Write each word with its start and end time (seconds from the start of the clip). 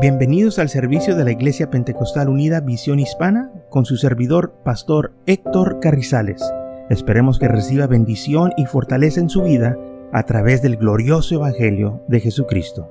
Bienvenidos 0.00 0.60
al 0.60 0.68
servicio 0.68 1.16
de 1.16 1.24
la 1.24 1.32
Iglesia 1.32 1.70
Pentecostal 1.70 2.28
Unida 2.28 2.60
Visión 2.60 3.00
Hispana 3.00 3.50
con 3.68 3.84
su 3.84 3.96
servidor, 3.96 4.54
Pastor 4.64 5.12
Héctor 5.26 5.80
Carrizales. 5.80 6.40
Esperemos 6.88 7.40
que 7.40 7.48
reciba 7.48 7.88
bendición 7.88 8.52
y 8.56 8.66
fortaleza 8.66 9.18
en 9.18 9.28
su 9.28 9.42
vida 9.42 9.76
a 10.12 10.22
través 10.22 10.62
del 10.62 10.76
glorioso 10.76 11.34
Evangelio 11.34 12.00
de 12.06 12.20
Jesucristo. 12.20 12.86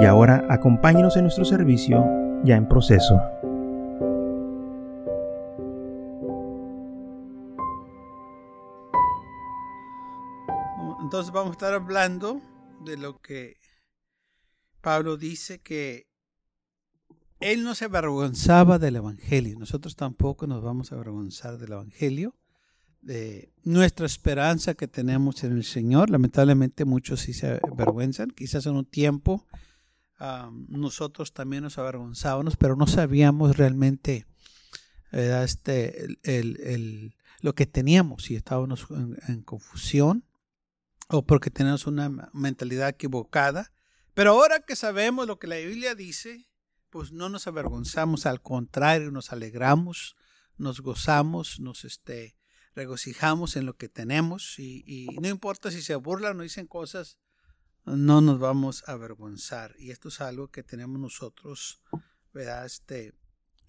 Y 0.00 0.06
ahora 0.06 0.46
acompáñenos 0.48 1.18
en 1.18 1.24
nuestro 1.24 1.44
servicio 1.44 2.02
ya 2.44 2.56
en 2.56 2.66
proceso. 2.66 3.20
Entonces 11.02 11.30
vamos 11.30 11.50
a 11.50 11.52
estar 11.52 11.74
hablando 11.74 12.40
de 12.86 12.96
lo 12.96 13.20
que 13.20 13.56
Pablo 14.80 15.18
dice 15.18 15.60
que 15.60 16.07
él 17.40 17.62
no 17.62 17.74
se 17.74 17.84
avergonzaba 17.84 18.78
del 18.78 18.96
Evangelio. 18.96 19.58
Nosotros 19.58 19.96
tampoco 19.96 20.46
nos 20.46 20.62
vamos 20.62 20.90
a 20.90 20.96
avergonzar 20.96 21.58
del 21.58 21.72
Evangelio, 21.72 22.34
de 23.00 23.52
nuestra 23.62 24.06
esperanza 24.06 24.74
que 24.74 24.88
tenemos 24.88 25.44
en 25.44 25.52
el 25.52 25.64
Señor. 25.64 26.10
Lamentablemente 26.10 26.84
muchos 26.84 27.20
sí 27.20 27.32
se 27.32 27.60
avergüenzan. 27.70 28.30
Quizás 28.30 28.66
en 28.66 28.76
un 28.76 28.84
tiempo 28.84 29.46
nosotros 30.68 31.32
también 31.32 31.62
nos 31.62 31.78
avergonzábamos, 31.78 32.56
pero 32.56 32.74
no 32.74 32.86
sabíamos 32.86 33.56
realmente 33.56 34.26
este, 35.12 36.06
el, 36.24 37.14
lo 37.40 37.54
que 37.54 37.66
teníamos 37.66 38.30
y 38.30 38.36
estábamos 38.36 38.86
en 39.28 39.42
confusión 39.42 40.24
o 41.08 41.24
porque 41.24 41.50
teníamos 41.50 41.86
una 41.86 42.30
mentalidad 42.32 42.88
equivocada. 42.88 43.72
Pero 44.14 44.32
ahora 44.32 44.60
que 44.60 44.74
sabemos 44.74 45.28
lo 45.28 45.38
que 45.38 45.46
la 45.46 45.56
Biblia 45.56 45.94
dice, 45.94 46.48
pues 46.90 47.12
no 47.12 47.28
nos 47.28 47.46
avergonzamos, 47.46 48.26
al 48.26 48.40
contrario, 48.40 49.10
nos 49.10 49.32
alegramos, 49.32 50.16
nos 50.56 50.80
gozamos, 50.80 51.60
nos 51.60 51.84
este, 51.84 52.36
regocijamos 52.74 53.56
en 53.56 53.66
lo 53.66 53.76
que 53.76 53.88
tenemos 53.88 54.58
y, 54.58 55.06
no 55.20 55.28
importa 55.28 55.70
si 55.70 55.82
se 55.82 55.94
burlan 55.96 56.40
o 56.40 56.42
dicen 56.42 56.66
cosas, 56.66 57.18
no 57.84 58.20
nos 58.20 58.38
vamos 58.38 58.84
a 58.86 58.92
avergonzar. 58.92 59.74
Y 59.78 59.90
esto 59.90 60.08
es 60.08 60.20
algo 60.20 60.48
que 60.48 60.62
tenemos 60.62 61.00
nosotros, 61.00 61.82
¿verdad? 62.32 62.66
Este, 62.66 63.14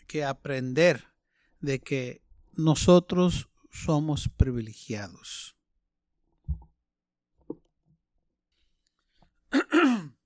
que 0.08 0.26
aprender 0.26 1.14
de 1.60 1.80
que 1.80 2.22
nosotros 2.54 3.50
somos 3.72 4.30
privilegiados. 4.30 5.56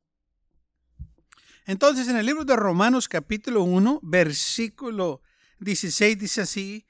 Entonces, 1.65 2.07
en 2.09 2.17
el 2.17 2.25
libro 2.25 2.43
de 2.43 2.55
Romanos 2.55 3.07
capítulo 3.07 3.63
1, 3.63 3.99
versículo 4.03 5.21
16 5.59 6.19
dice 6.19 6.41
así, 6.41 6.85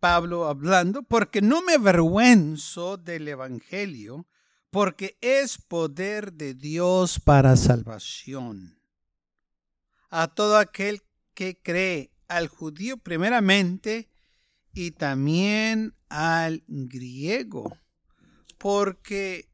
Pablo 0.00 0.46
hablando, 0.46 1.02
porque 1.02 1.40
no 1.42 1.62
me 1.62 1.74
avergüenzo 1.74 2.96
del 2.96 3.28
Evangelio, 3.28 4.26
porque 4.70 5.18
es 5.20 5.58
poder 5.58 6.32
de 6.32 6.54
Dios 6.54 7.20
para 7.20 7.56
salvación. 7.56 8.80
A 10.08 10.28
todo 10.28 10.56
aquel 10.56 11.02
que 11.34 11.60
cree, 11.60 12.10
al 12.28 12.48
judío 12.48 12.96
primeramente 12.96 14.08
y 14.72 14.92
también 14.92 15.94
al 16.08 16.64
griego, 16.66 17.76
porque 18.58 19.49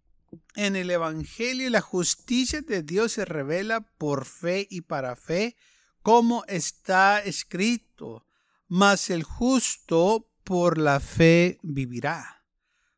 en 0.56 0.74
el 0.74 0.90
Evangelio 0.90 1.70
la 1.70 1.80
justicia 1.80 2.62
de 2.62 2.82
Dios 2.82 3.12
se 3.12 3.24
revela 3.24 3.82
por 3.98 4.24
fe 4.24 4.66
y 4.70 4.80
para 4.80 5.14
fe, 5.14 5.56
como 6.02 6.44
está 6.48 7.20
escrito, 7.20 8.26
mas 8.66 9.10
el 9.10 9.22
justo 9.22 10.28
por 10.42 10.78
la 10.78 10.98
fe 10.98 11.58
vivirá. 11.62 12.44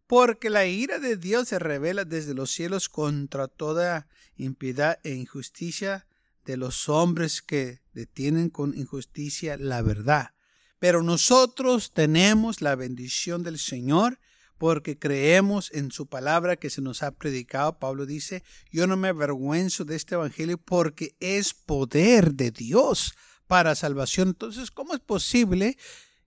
Porque 0.06 0.48
la 0.48 0.66
ira 0.66 0.98
de 0.98 1.16
Dios 1.16 1.48
se 1.48 1.58
revela 1.58 2.04
desde 2.04 2.32
los 2.32 2.50
cielos 2.50 2.88
contra 2.88 3.48
toda 3.48 4.08
impiedad 4.36 5.00
e 5.02 5.14
injusticia 5.14 6.06
de 6.44 6.56
los 6.56 6.88
hombres 6.88 7.42
que 7.42 7.82
detienen 7.92 8.48
con 8.48 8.76
injusticia 8.78 9.56
la 9.58 9.82
verdad. 9.82 10.30
Pero 10.78 11.02
nosotros 11.02 11.92
tenemos 11.92 12.62
la 12.62 12.76
bendición 12.76 13.42
del 13.42 13.58
Señor 13.58 14.20
porque 14.58 14.98
creemos 14.98 15.70
en 15.72 15.90
su 15.90 16.06
palabra 16.06 16.56
que 16.56 16.68
se 16.68 16.82
nos 16.82 17.02
ha 17.02 17.12
predicado. 17.12 17.78
Pablo 17.78 18.04
dice, 18.04 18.42
yo 18.70 18.86
no 18.86 18.96
me 18.96 19.08
avergüenzo 19.08 19.84
de 19.84 19.96
este 19.96 20.16
evangelio 20.16 20.58
porque 20.58 21.16
es 21.20 21.54
poder 21.54 22.34
de 22.34 22.50
Dios 22.50 23.14
para 23.46 23.74
salvación. 23.74 24.28
Entonces, 24.28 24.70
¿cómo 24.70 24.94
es 24.94 25.00
posible 25.00 25.78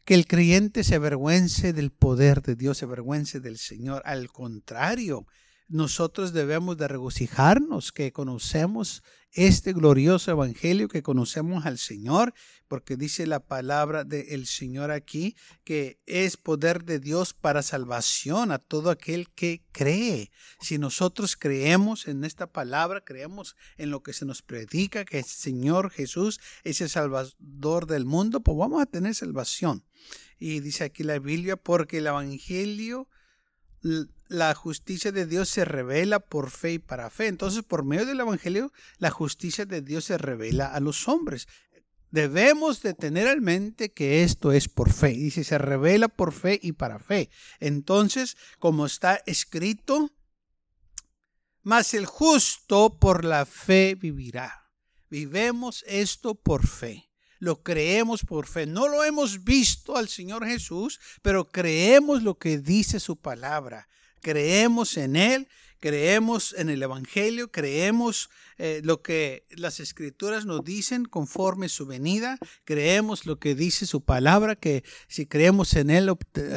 que 0.06 0.16
el 0.16 0.25
creyente 0.25 0.84
se 0.84 0.96
avergüence 0.96 1.74
del 1.74 1.92
poder 1.92 2.42
de 2.42 2.56
Dios, 2.56 2.80
se 2.80 2.86
avergüence 2.86 3.40
del 3.40 3.58
Señor? 3.58 4.02
Al 4.06 4.31
contrario, 4.31 5.28
nosotros 5.71 6.33
debemos 6.33 6.77
de 6.77 6.89
regocijarnos 6.89 7.93
que 7.93 8.11
conocemos 8.11 9.03
este 9.31 9.71
glorioso 9.71 10.29
evangelio, 10.29 10.89
que 10.89 11.01
conocemos 11.01 11.65
al 11.65 11.77
Señor, 11.77 12.33
porque 12.67 12.97
dice 12.97 13.25
la 13.25 13.39
palabra 13.39 14.03
del 14.03 14.47
Señor 14.47 14.91
aquí, 14.91 15.37
que 15.63 16.01
es 16.05 16.35
poder 16.35 16.83
de 16.83 16.99
Dios 16.99 17.33
para 17.33 17.61
salvación 17.61 18.51
a 18.51 18.59
todo 18.59 18.89
aquel 18.89 19.31
que 19.31 19.63
cree. 19.71 20.31
Si 20.59 20.77
nosotros 20.77 21.37
creemos 21.37 22.09
en 22.09 22.25
esta 22.25 22.51
palabra, 22.51 23.05
creemos 23.05 23.55
en 23.77 23.91
lo 23.91 24.03
que 24.03 24.11
se 24.11 24.25
nos 24.25 24.41
predica, 24.41 25.05
que 25.05 25.19
el 25.19 25.25
Señor 25.25 25.89
Jesús 25.89 26.41
es 26.65 26.81
el 26.81 26.89
Salvador 26.89 27.88
del 27.88 28.03
mundo, 28.03 28.41
pues 28.41 28.57
vamos 28.57 28.81
a 28.81 28.88
tener 28.88 29.15
salvación. 29.15 29.85
Y 30.38 30.59
dice 30.59 30.83
aquí 30.83 31.03
la 31.03 31.17
Biblia, 31.19 31.55
porque 31.55 31.99
el 31.99 32.07
evangelio 32.07 33.07
la 34.31 34.56
justicia 34.56 35.12
de 35.12 35.25
Dios 35.25 35.50
se 35.50 35.66
revela 35.66 36.22
por 36.22 36.52
fe 36.52 36.74
y 36.74 36.80
para 36.80 37.09
fe. 37.09 37.28
Entonces, 37.28 37.64
por 37.64 37.84
medio 37.84 38.06
del 38.06 38.22
Evangelio, 38.22 38.72
la 38.97 39.12
justicia 39.12 39.66
de 39.66 39.81
Dios 39.81 40.06
se 40.06 40.18
revela 40.18 40.68
a 40.68 40.80
los 40.80 41.09
hombres. 41.09 41.50
Debemos 42.12 42.81
de 42.81 42.94
tener 42.94 43.28
en 43.28 43.44
mente 43.44 43.92
que 43.92 44.24
esto 44.24 44.53
es 44.53 44.69
por 44.69 44.90
fe. 44.90 45.09
Dice, 45.09 45.44
se 45.44 45.58
revela 45.58 46.08
por 46.08 46.31
fe 46.31 46.58
y 46.64 46.72
para 46.72 46.97
fe. 46.97 47.30
Entonces, 47.59 48.38
como 48.58 48.86
está 48.86 49.22
escrito, 49.25 50.12
mas 51.62 51.94
el 51.94 52.06
justo 52.06 52.98
por 53.00 53.25
la 53.25 53.46
fe 53.46 53.96
vivirá. 54.00 54.72
Vivemos 55.09 55.84
esto 55.88 56.36
por 56.36 56.66
fe 56.66 57.09
lo 57.40 57.63
creemos 57.63 58.24
por 58.24 58.46
fe. 58.46 58.68
No 58.68 58.88
lo 58.88 59.03
hemos 59.03 59.44
visto 59.44 59.98
al 59.98 60.08
Señor 60.08 60.46
Jesús, 60.46 61.00
pero 61.24 61.50
creemos 61.50 62.22
lo 62.22 62.38
que 62.38 62.59
dice 62.59 63.00
su 63.00 63.16
palabra. 63.16 63.88
Creemos 64.21 64.97
en 64.97 65.15
Él, 65.15 65.47
creemos 65.79 66.53
en 66.57 66.69
el 66.69 66.83
Evangelio, 66.83 67.51
creemos 67.51 68.29
eh, 68.57 68.81
lo 68.83 69.01
que 69.01 69.47
las 69.49 69.79
escrituras 69.79 70.45
nos 70.45 70.63
dicen 70.63 71.05
conforme 71.05 71.69
su 71.69 71.85
venida, 71.85 72.37
creemos 72.63 73.25
lo 73.25 73.39
que 73.39 73.55
dice 73.55 73.85
su 73.85 74.03
palabra, 74.03 74.55
que 74.55 74.83
si 75.07 75.25
creemos 75.25 75.73
en 75.73 75.89
Él 75.89 76.11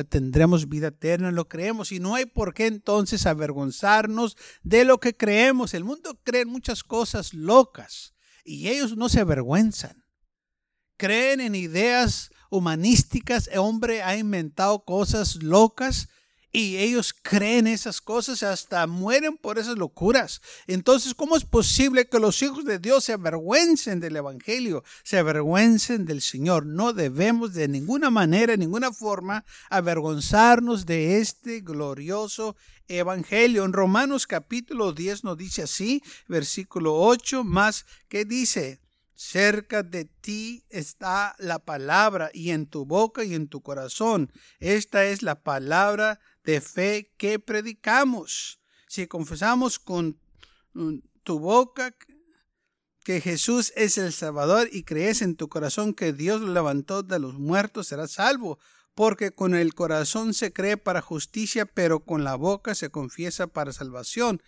tendremos 0.09 0.69
vida 0.69 0.89
eterna, 0.89 1.31
lo 1.31 1.49
creemos 1.49 1.91
y 1.91 2.01
no 2.01 2.15
hay 2.15 2.27
por 2.27 2.53
qué 2.55 2.67
entonces 2.67 3.27
avergonzarnos 3.27 4.37
de 4.63 4.85
lo 4.85 4.99
que 4.99 5.17
creemos. 5.17 5.75
El 5.75 5.85
mundo 5.85 6.21
cree 6.23 6.45
muchas 6.45 6.85
cosas 6.85 7.33
locas 7.33 8.15
y 8.45 8.69
ellos 8.69 8.97
no 8.97 9.09
se 9.09 9.21
avergüenzan 9.21 10.05
creen 10.97 11.41
en 11.41 11.55
ideas 11.55 12.31
humanísticas, 12.51 13.49
el 13.49 13.59
hombre 13.59 14.03
ha 14.03 14.17
inventado 14.17 14.85
cosas 14.85 15.43
locas 15.43 16.09
y 16.55 16.77
ellos 16.77 17.13
creen 17.13 17.67
esas 17.67 18.01
cosas 18.01 18.41
y 18.41 18.45
hasta 18.45 18.87
mueren 18.87 19.37
por 19.37 19.59
esas 19.59 19.77
locuras. 19.77 20.41
Entonces, 20.69 21.13
¿cómo 21.13 21.37
es 21.37 21.45
posible 21.45 22.07
que 22.07 22.21
los 22.21 22.41
hijos 22.43 22.65
de 22.65 22.79
Dios 22.79 23.03
se 23.03 23.13
avergüencen 23.13 23.99
del 23.99 24.15
Evangelio, 24.15 24.85
se 25.03 25.19
avergüencen 25.19 26.05
del 26.05 26.23
Señor? 26.23 26.65
No 26.65 26.93
debemos 26.93 27.55
de 27.55 27.67
ninguna 27.67 28.09
manera, 28.09 28.53
de 28.53 28.59
ninguna 28.59 28.93
forma, 28.93 29.45
avergonzarnos 29.69 30.87
de 30.87 31.19
este 31.19 31.61
glorioso 31.61 32.55
Evangelio. 32.87 33.65
En 33.65 33.73
Romanos 33.73 34.29
capítulo 34.29 34.93
10 34.93 35.25
nos 35.25 35.37
dice 35.37 35.63
así, 35.63 36.05
versículo 36.29 36.95
8, 36.95 37.43
más 37.43 37.85
que 38.09 38.25
dice, 38.25 38.79
Cerca 39.15 39.85
de 39.85 40.07
ti 40.07 40.65
está 40.71 41.37
la 41.39 41.61
palabra 41.61 42.31
y 42.35 42.51
en 42.51 42.67
tu 42.67 42.85
boca 42.85 43.23
y 43.25 43.35
en 43.35 43.49
tu 43.49 43.63
corazón. 43.63 44.33
Esta 44.59 45.05
es 45.07 45.23
la 45.23 45.43
palabra 45.43 46.19
de 46.43 46.61
fe 46.61 47.13
que 47.17 47.39
predicamos. 47.39 48.61
Si 48.89 49.07
confesamos 49.07 49.79
con 49.79 50.19
mm, 50.73 50.99
tu 51.23 51.39
boca 51.39 51.95
que 53.05 53.21
Jesús 53.21 53.73
es 53.77 53.99
el 53.99 54.13
Salvador 54.13 54.69
y 54.73 54.83
crees 54.83 55.23
en 55.23 55.37
tu 55.37 55.49
corazón 55.49 55.95
que 55.95 56.13
Dios 56.13 56.41
lo 56.41 56.53
levantó 56.53 57.03
de 57.03 57.19
los 57.21 57.35
muertos, 57.35 57.89
serás 57.89 58.13
salvo. 58.13 58.59
Porque 58.95 59.33
con 59.33 59.55
el 59.55 59.75
corazón 59.75 60.35
se 60.35 60.53
cree 60.53 60.77
para 60.77 61.01
justicia, 61.01 61.67
pero 61.67 62.01
con 62.01 62.25
la 62.25 62.35
boca 62.35 62.75
se 62.75 62.91
confiesa 62.91 63.47
para 63.47 63.73
salvación. 63.73 64.43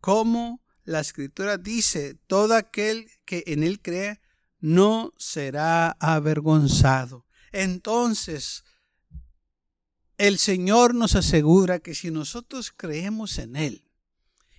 ¿Cómo 0.00 0.62
la 0.88 1.00
escritura 1.00 1.58
dice, 1.58 2.14
todo 2.26 2.54
aquel 2.54 3.10
que 3.26 3.44
en 3.46 3.62
él 3.62 3.82
cree 3.82 4.22
no 4.58 5.12
será 5.18 5.90
avergonzado. 6.00 7.26
Entonces, 7.52 8.64
el 10.16 10.38
Señor 10.38 10.94
nos 10.94 11.14
asegura 11.14 11.80
que 11.80 11.94
si 11.94 12.10
nosotros 12.10 12.72
creemos 12.74 13.38
en 13.38 13.56
Él 13.56 13.84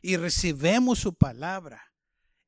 y 0.04 0.18
recibemos 0.18 1.00
su 1.00 1.16
palabra, 1.16 1.94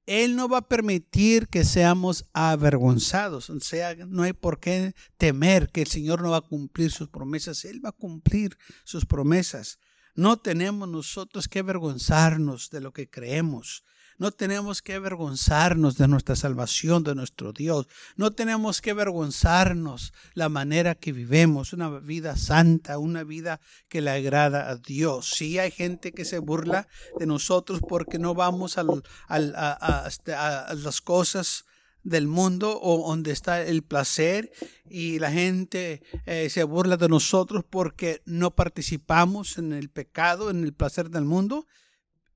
Él 0.06 0.36
no 0.36 0.48
va 0.48 0.60
a 0.60 0.68
permitir 0.68 1.48
que 1.48 1.66
seamos 1.66 2.26
avergonzados. 2.34 3.50
O 3.50 3.60
sea, 3.62 3.96
no 3.96 4.22
hay 4.22 4.34
por 4.34 4.60
qué 4.60 4.94
temer 5.18 5.72
que 5.72 5.82
el 5.82 5.88
Señor 5.88 6.22
no 6.22 6.30
va 6.30 6.38
a 6.38 6.42
cumplir 6.42 6.92
sus 6.92 7.10
promesas. 7.10 7.66
Él 7.66 7.84
va 7.84 7.90
a 7.90 7.94
cumplir 7.94 8.60
sus 8.84 9.08
promesas. 9.08 9.80
No 10.16 10.38
tenemos 10.38 10.90
nosotros 10.90 11.48
que 11.48 11.60
avergonzarnos 11.60 12.70
de 12.70 12.82
lo 12.82 12.92
que 12.92 13.10
creemos. 13.10 13.84
No 14.22 14.32
tenemos 14.32 14.84
que 14.84 14.94
avergonzarnos 14.94 15.98
de 15.98 16.08
nuestra 16.08 16.36
salvación, 16.36 17.04
de 17.04 17.16
nuestro 17.16 17.54
Dios. 17.54 17.88
No 18.18 18.30
tenemos 18.30 18.80
que 18.80 18.92
avergonzarnos 18.92 20.14
la 20.36 20.48
manera 20.48 20.94
que 20.94 21.12
vivemos, 21.12 21.74
una 21.74 21.90
vida 21.90 22.36
santa, 22.36 23.00
una 23.00 23.24
vida 23.24 23.60
que 23.90 24.00
le 24.00 24.12
agrada 24.12 24.70
a 24.70 24.76
Dios. 24.76 25.32
Sí 25.32 25.58
hay 25.58 25.72
gente 25.72 26.12
que 26.12 26.24
se 26.24 26.38
burla 26.38 26.88
de 27.18 27.26
nosotros 27.26 27.80
porque 27.88 28.20
no 28.20 28.36
vamos 28.36 28.78
este, 28.78 30.34
a, 30.36 30.74
las 30.76 31.02
cosas 31.02 31.66
del 32.04 32.28
mundo 32.28 32.80
o 32.82 33.10
donde 33.10 33.32
está 33.32 33.62
el 33.62 33.84
placer 33.84 34.52
y 34.90 35.20
la 35.20 35.32
gente 35.32 36.02
eh, 36.26 36.50
se 36.50 36.64
burla 36.64 36.98
de 36.98 37.10
nosotros 37.10 37.64
porque 37.70 38.22
no 38.26 38.52
participamos 38.52 39.58
en 39.58 39.74
el 39.74 39.90
pecado, 39.90 40.50
en 40.50 40.64
el 40.64 40.74
placer 40.74 41.10
del 41.10 41.26
mundo 41.26 41.66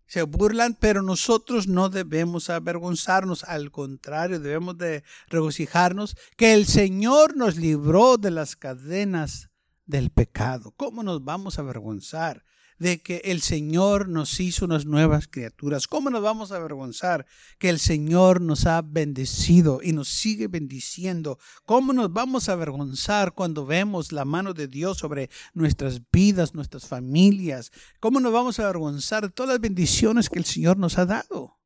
se 0.08 0.22
burlan, 0.22 0.78
pero 0.80 1.02
nosotros 1.02 1.68
no 1.68 1.90
debemos 1.90 2.50
avergonzarnos, 2.50 3.44
al 3.44 3.72
contrario, 3.72 4.40
debemos 4.40 4.78
de 4.78 5.04
regocijarnos 5.28 6.16
que 6.38 6.54
el 6.54 6.68
Señor 6.68 7.36
nos 7.36 7.58
libró 7.58 8.18
de 8.18 8.32
las 8.32 8.56
cadenas 8.56 9.50
del 9.86 10.12
pecado. 10.12 10.74
¿Cómo 10.78 11.04
nos 11.04 11.24
vamos 11.24 11.58
a 11.58 11.62
avergonzar? 11.62 12.44
De 12.78 13.02
que 13.02 13.22
el 13.26 13.42
Señor 13.42 14.10
nos 14.10 14.40
hizo 14.40 14.66
unas 14.66 14.86
nuevas 14.86 15.28
criaturas. 15.28 15.88
¿Cómo 15.88 16.10
nos 16.10 16.22
vamos 16.22 16.52
a 16.52 16.58
avergonzar 16.58 17.26
que 17.58 17.70
el 17.70 17.80
Señor 17.80 18.42
nos 18.42 18.66
ha 18.66 18.82
bendecido 18.82 19.80
y 19.82 19.94
nos 19.94 20.10
sigue 20.10 20.48
bendiciendo? 20.48 21.40
¿Cómo 21.66 21.94
nos 21.94 22.12
vamos 22.12 22.50
a 22.50 22.54
avergonzar 22.54 23.34
cuando 23.34 23.66
vemos 23.66 24.12
la 24.12 24.26
mano 24.26 24.54
de 24.54 24.68
Dios 24.68 24.98
sobre 24.98 25.30
nuestras 25.54 26.02
vidas, 26.12 26.54
nuestras 26.54 26.88
familias? 26.88 27.72
¿Cómo 28.00 28.20
nos 28.20 28.34
vamos 28.34 28.60
a 28.60 28.64
avergonzar 28.64 29.24
de 29.24 29.32
todas 29.32 29.54
las 29.54 29.62
bendiciones 29.62 30.30
que 30.30 30.40
el 30.40 30.46
Señor 30.46 30.78
nos 30.78 30.98
ha 30.98 31.06
dado? 31.06 31.58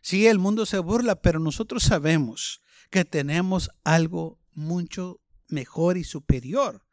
Sí, 0.00 0.26
el 0.26 0.38
mundo 0.38 0.64
se 0.64 0.78
burla, 0.78 1.20
pero 1.20 1.38
nosotros 1.40 1.82
sabemos 1.82 2.62
que 2.90 3.04
tenemos 3.04 3.70
algo 3.84 4.40
mucho 4.54 5.20
mejor 5.48 5.98
y 5.98 6.04
superior 6.04 6.87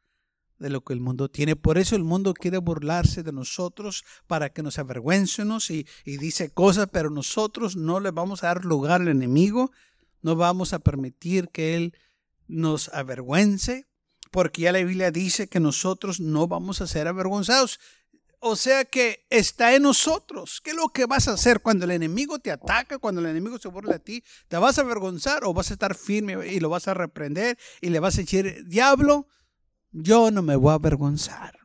de 0.60 0.70
lo 0.70 0.84
que 0.84 0.94
el 0.94 1.02
mundo 1.02 1.30
tiene. 1.30 1.56
Por 1.56 1.78
eso 1.78 1.96
el 1.96 2.04
mundo 2.04 2.34
quiere 2.34 2.58
burlarse 2.58 3.24
de 3.24 3.32
nosotros 3.32 4.04
para 4.28 4.50
que 4.50 4.64
nos 4.64 4.80
avergüencenos 4.80 5.70
y, 5.70 5.88
y 6.06 6.18
dice 6.18 6.50
cosas, 6.50 6.90
pero 6.92 7.10
nosotros 7.10 7.76
no 7.76 8.00
le 8.00 8.12
vamos 8.12 8.44
a 8.44 8.48
dar 8.48 8.66
lugar 8.66 9.02
al 9.02 9.08
enemigo, 9.08 9.72
no 10.22 10.36
vamos 10.36 10.74
a 10.74 10.80
permitir 10.80 11.50
que 11.50 11.76
él 11.76 11.94
nos 12.48 12.90
avergüence, 12.90 13.88
porque 14.32 14.64
ya 14.64 14.72
la 14.72 14.80
Biblia 14.80 15.12
dice 15.12 15.48
que 15.48 15.60
nosotros 15.60 16.20
no 16.20 16.48
vamos 16.48 16.82
a 16.82 16.88
ser 16.88 17.08
avergonzados. 17.08 17.80
O 18.40 18.56
sea 18.56 18.86
que 18.86 19.26
está 19.30 19.74
en 19.76 19.84
nosotros. 19.84 20.62
¿Qué 20.62 20.72
es 20.72 20.76
lo 20.76 20.90
que 20.90 21.06
vas 21.06 21.28
a 21.28 21.34
hacer 21.34 21.62
cuando 21.62 21.86
el 21.86 21.92
enemigo 21.92 22.38
te 22.38 22.52
ataca, 22.52 23.00
cuando 23.00 23.22
el 23.22 23.28
enemigo 23.28 23.58
se 23.58 23.70
burla 23.70 23.94
de 23.94 24.00
ti? 24.00 24.24
¿Te 24.48 24.58
vas 24.58 24.78
a 24.78 24.82
avergonzar 24.82 25.44
o 25.46 25.54
vas 25.54 25.72
a 25.72 25.74
estar 25.74 25.96
firme 25.96 26.48
y 26.48 26.60
lo 26.60 26.70
vas 26.70 26.88
a 26.88 26.94
reprender 26.94 27.58
y 27.82 27.90
le 27.90 28.00
vas 28.00 28.16
a 28.16 28.22
decir, 28.22 28.64
diablo, 28.68 29.28
yo 29.96 30.30
no 30.30 30.42
me 30.42 30.56
voy 30.56 30.72
a 30.72 30.76
avergonzar. 30.76 31.58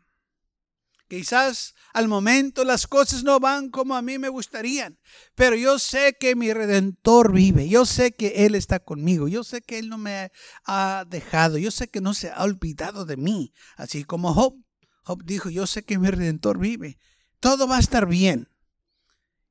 Quizás 1.09 1.75
al 1.93 2.07
momento 2.07 2.63
las 2.63 2.87
cosas 2.87 3.25
no 3.25 3.41
van 3.41 3.71
como 3.71 3.97
a 3.97 4.03
mí 4.03 4.19
me 4.19 4.29
gustarían, 4.29 5.01
pero 5.35 5.57
yo 5.57 5.81
sé 5.81 6.17
que 6.21 6.37
mi 6.37 6.53
redentor 6.53 7.33
vive, 7.33 7.69
yo 7.69 7.85
sé 7.85 8.13
que 8.13 8.47
Él 8.47 8.55
está 8.55 8.79
conmigo, 8.79 9.27
yo 9.27 9.43
sé 9.43 9.61
que 9.61 9.81
Él 9.81 9.89
no 9.89 9.99
me 9.99 10.31
ha 10.65 11.05
dejado, 11.09 11.59
yo 11.59 11.73
sé 11.73 11.89
que 11.89 12.01
no 12.01 12.15
se 12.15 12.31
ha 12.31 12.45
olvidado 12.45 13.05
de 13.05 13.17
mí, 13.17 13.53
así 13.77 14.05
como 14.05 14.33
Job. 14.33 14.55
Job 15.03 15.25
dijo, 15.25 15.51
yo 15.51 15.67
sé 15.67 15.83
que 15.83 15.99
mi 15.99 16.09
redentor 16.09 16.59
vive, 16.59 17.01
todo 17.41 17.67
va 17.67 17.79
a 17.79 17.81
estar 17.81 18.07
bien. 18.07 18.49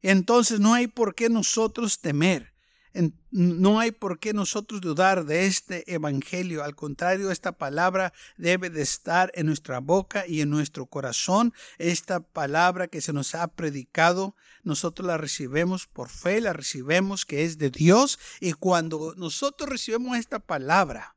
Entonces 0.01 0.61
no 0.61 0.73
hay 0.73 0.87
por 0.87 1.13
qué 1.13 1.27
nosotros 1.27 1.99
temer 1.99 2.53
no 3.31 3.79
hay 3.79 3.91
por 3.91 4.19
qué 4.19 4.33
nosotros 4.33 4.81
dudar 4.81 5.25
de 5.25 5.45
este 5.45 5.91
evangelio. 5.93 6.63
Al 6.63 6.75
contrario, 6.75 7.31
esta 7.31 7.51
palabra 7.51 8.13
debe 8.37 8.69
de 8.69 8.81
estar 8.81 9.31
en 9.35 9.45
nuestra 9.45 9.79
boca 9.79 10.25
y 10.27 10.41
en 10.41 10.49
nuestro 10.49 10.87
corazón. 10.87 11.53
Esta 11.77 12.19
palabra 12.19 12.87
que 12.87 13.01
se 13.01 13.13
nos 13.13 13.35
ha 13.35 13.47
predicado, 13.47 14.35
nosotros 14.63 15.07
la 15.07 15.17
recibimos 15.17 15.85
por 15.87 16.09
fe, 16.09 16.41
la 16.41 16.53
recibimos 16.53 17.25
que 17.25 17.43
es 17.43 17.57
de 17.57 17.69
Dios. 17.69 18.17
Y 18.39 18.53
cuando 18.53 19.13
nosotros 19.15 19.69
recibimos 19.69 20.17
esta 20.17 20.39
palabra, 20.39 21.15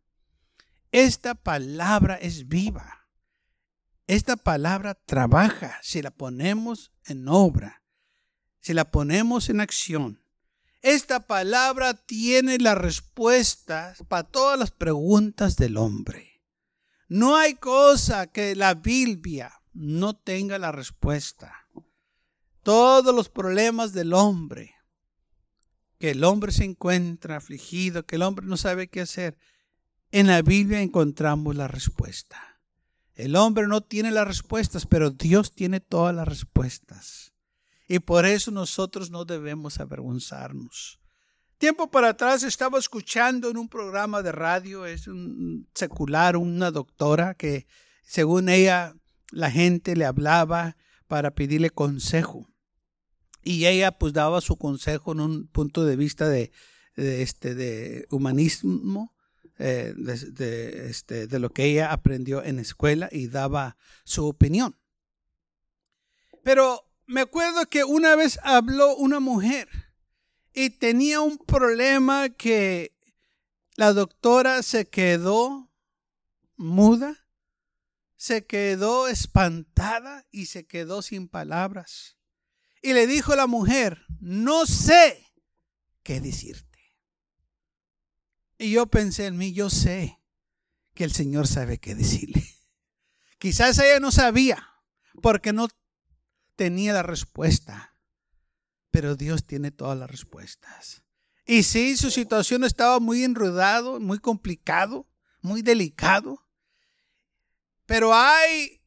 esta 0.91 1.35
palabra 1.35 2.17
es 2.17 2.49
viva. 2.49 3.09
Esta 4.07 4.37
palabra 4.37 4.95
trabaja 4.95 5.79
si 5.83 6.03
la 6.03 6.11
ponemos 6.11 6.93
en 7.07 7.29
obra, 7.29 7.83
si 8.61 8.75
la 8.75 8.91
ponemos 8.91 9.49
en 9.49 9.61
acción 9.61 10.22
esta 10.83 11.27
palabra 11.27 11.95
tiene 11.95 12.59
las 12.59 12.77
respuestas 12.77 14.03
para 14.09 14.25
todas 14.25 14.59
las 14.59 14.73
preguntas 14.73 15.57
del 15.57 15.77
hombre. 15.77 16.43
No 17.09 17.37
hay 17.37 17.55
cosa 17.55 18.27
que 18.27 18.57
la 18.57 18.75
Biblia 18.75 19.53
no 19.73 20.17
tenga 20.17 20.59
la 20.59 20.73
respuesta. 20.73 21.69
Todos 22.63 23.15
los 23.15 23.29
problemas 23.29 23.93
del 23.93 24.13
hombre, 24.13 24.75
que 25.99 26.11
el 26.11 26.25
hombre 26.25 26.53
se 26.53 26.65
encuentra 26.65 27.37
afligido, 27.37 28.05
que 28.05 28.17
el 28.17 28.23
hombre 28.23 28.47
no 28.47 28.57
sabe 28.57 28.89
qué 28.89 29.03
hacer, 29.03 29.37
en 30.11 30.27
la 30.27 30.43
Biblia 30.43 30.81
encontramos 30.81 31.55
la 31.55 31.69
respuesta. 31.69 32.61
El 33.15 33.37
hombre 33.37 33.69
no 33.69 33.83
tiene 33.83 34.11
las 34.11 34.27
respuestas, 34.27 34.87
pero 34.87 35.11
Dios 35.11 35.55
tiene 35.55 35.81
todas 35.81 36.15
las 36.15 36.27
respuestas. 36.27 37.32
Y 37.89 37.99
por 37.99 38.27
eso 38.27 38.51
nosotros 38.51 39.11
no 39.11 39.25
debemos 39.25 39.81
avergonzarnos. 39.81 41.01
Tiempo 41.59 41.91
para 41.91 42.09
atrás 42.09 42.43
estaba 42.43 42.79
escuchando 42.79 43.49
en 43.49 43.57
un 43.57 43.69
programa 43.69 44.21
de 44.23 44.33
radio, 44.33 44.85
es 44.85 45.07
un 45.07 45.69
secular, 45.75 46.37
una 46.37 46.73
doctora 46.73 47.35
que 47.35 47.67
según 48.03 48.49
ella 48.49 48.97
la 49.31 49.51
gente 49.51 49.95
le 49.95 50.05
hablaba 50.05 50.77
para 51.07 51.31
pedirle 51.33 51.71
consejo. 51.71 52.49
Y 53.45 53.67
ella 53.67 53.93
pues 53.93 54.13
daba 54.13 54.41
su 54.41 54.57
consejo 54.57 55.13
en 55.13 55.21
un 55.21 55.47
punto 55.47 55.85
de 55.85 55.97
vista 55.97 56.29
de, 56.29 56.53
este, 56.97 57.55
de 57.55 58.07
humanismo, 58.11 59.15
eh, 59.59 59.95
de, 59.97 60.89
este, 60.89 61.27
de 61.27 61.39
lo 61.39 61.51
que 61.51 61.65
ella 61.67 61.93
aprendió 61.93 62.43
en 62.43 62.59
escuela 62.59 63.09
y 63.13 63.29
daba 63.29 63.77
su 64.05 64.27
opinión. 64.27 64.77
Pero 66.43 66.89
me 67.13 67.21
acuerdo 67.21 67.67
que 67.67 67.85
una 67.85 68.17
vez 68.17 68.41
habló 68.43 68.97
una 68.97 69.21
mujer 69.21 69.69
y 70.55 70.71
tenía 70.71 71.21
un 71.21 71.37
problema 71.37 72.31
que 72.31 72.97
la 73.77 73.93
doctora 73.93 74.63
se 74.63 74.89
quedó 74.89 75.71
muda, 76.57 77.29
se 78.17 78.47
quedó 78.47 79.09
espantada 79.09 80.27
y 80.31 80.47
se 80.47 80.67
quedó 80.67 81.03
sin 81.03 81.29
palabras. 81.29 82.17
Y 82.81 82.95
le 82.95 83.07
dijo 83.07 83.37
la 83.37 83.47
mujer, 83.47 84.07
no 84.21 84.65
sé 84.65 85.35
qué 86.03 86.19
decirte. 86.19 86.79
Y 88.57 88.71
yo 88.71 88.87
pensé 88.87 89.27
en 89.27 89.37
mí, 89.37 89.53
yo 89.53 89.69
sé 89.69 90.19
que 90.95 91.05
el 91.05 91.13
Señor 91.13 91.47
sabe 91.47 91.79
qué 91.79 91.95
decirle. 91.95 92.43
Quizás 93.39 93.79
ella 93.79 94.01
no 94.01 94.13
sabía 94.13 94.67
porque 95.21 95.53
no 95.53 95.69
tenía 96.63 96.93
la 96.93 97.03
respuesta, 97.03 97.97
pero 98.93 99.17
Dios 99.17 99.45
tiene 99.45 99.73
todas 99.73 99.99
las 99.99 100.09
respuestas. 100.09 101.03
Y 101.45 101.65
sí, 101.65 101.97
su 101.97 102.09
situación 102.09 102.63
estaba 102.63 103.01
muy 103.01 103.25
enredado, 103.25 103.99
muy 103.99 104.21
complicado, 104.21 105.11
muy 105.41 105.63
delicado. 105.63 106.47
Pero 107.85 108.15
hay, 108.15 108.81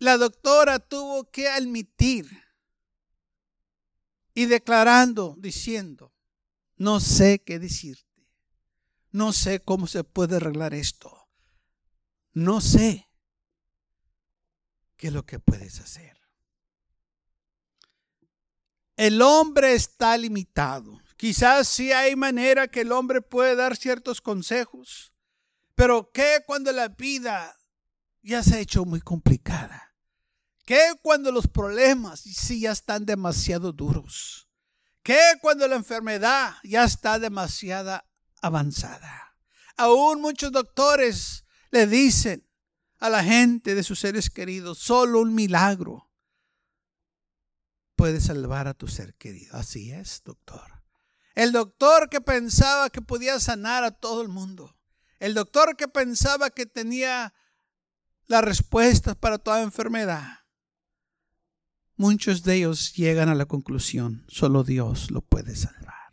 la 0.00 0.16
doctora 0.16 0.80
tuvo 0.80 1.30
que 1.30 1.48
admitir 1.48 2.28
y 4.34 4.46
declarando, 4.46 5.36
diciendo, 5.38 6.12
no 6.74 6.98
sé 6.98 7.44
qué 7.44 7.60
decirte, 7.60 8.26
no 9.12 9.32
sé 9.32 9.62
cómo 9.62 9.86
se 9.86 10.02
puede 10.02 10.34
arreglar 10.34 10.74
esto, 10.74 11.28
no 12.32 12.60
sé 12.60 13.08
qué 14.96 15.06
es 15.06 15.12
lo 15.12 15.24
que 15.24 15.38
puedes 15.38 15.78
hacer. 15.78 16.13
El 18.96 19.22
hombre 19.22 19.74
está 19.74 20.16
limitado. 20.16 21.00
Quizás 21.16 21.68
sí 21.68 21.92
hay 21.92 22.16
manera 22.16 22.68
que 22.68 22.82
el 22.82 22.92
hombre 22.92 23.20
puede 23.22 23.56
dar 23.56 23.76
ciertos 23.76 24.20
consejos, 24.20 25.12
pero 25.74 26.10
¿qué 26.12 26.42
cuando 26.46 26.70
la 26.72 26.88
vida 26.88 27.56
ya 28.22 28.42
se 28.42 28.56
ha 28.56 28.60
hecho 28.60 28.84
muy 28.84 29.00
complicada? 29.00 29.94
¿Qué 30.64 30.80
cuando 31.02 31.30
los 31.30 31.46
problemas 31.46 32.20
sí 32.20 32.60
ya 32.60 32.72
están 32.72 33.04
demasiado 33.04 33.72
duros? 33.72 34.48
¿Qué 35.02 35.20
cuando 35.42 35.68
la 35.68 35.76
enfermedad 35.76 36.54
ya 36.62 36.84
está 36.84 37.18
demasiado 37.18 38.02
avanzada? 38.40 39.36
Aún 39.76 40.20
muchos 40.20 40.52
doctores 40.52 41.44
le 41.70 41.86
dicen 41.86 42.46
a 42.98 43.10
la 43.10 43.22
gente 43.22 43.74
de 43.74 43.82
sus 43.82 44.00
seres 44.00 44.30
queridos, 44.30 44.78
solo 44.78 45.20
un 45.20 45.34
milagro 45.34 46.03
puede 48.04 48.20
salvar 48.20 48.68
a 48.68 48.74
tu 48.74 48.86
ser 48.86 49.14
querido. 49.14 49.56
Así 49.56 49.90
es, 49.90 50.20
doctor. 50.26 50.82
El 51.34 51.52
doctor 51.52 52.10
que 52.10 52.20
pensaba 52.20 52.90
que 52.90 53.00
podía 53.00 53.40
sanar 53.40 53.82
a 53.82 53.92
todo 53.92 54.20
el 54.20 54.28
mundo. 54.28 54.76
El 55.20 55.32
doctor 55.32 55.74
que 55.74 55.88
pensaba 55.88 56.50
que 56.50 56.66
tenía 56.66 57.32
las 58.26 58.44
respuestas 58.44 59.16
para 59.16 59.38
toda 59.38 59.62
enfermedad. 59.62 60.40
Muchos 61.96 62.42
de 62.42 62.56
ellos 62.56 62.92
llegan 62.92 63.30
a 63.30 63.34
la 63.34 63.46
conclusión, 63.46 64.26
solo 64.28 64.64
Dios 64.64 65.10
lo 65.10 65.22
puede 65.22 65.56
salvar. 65.56 66.12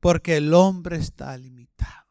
Porque 0.00 0.38
el 0.38 0.52
hombre 0.54 0.96
está 0.96 1.38
limitado. 1.38 2.08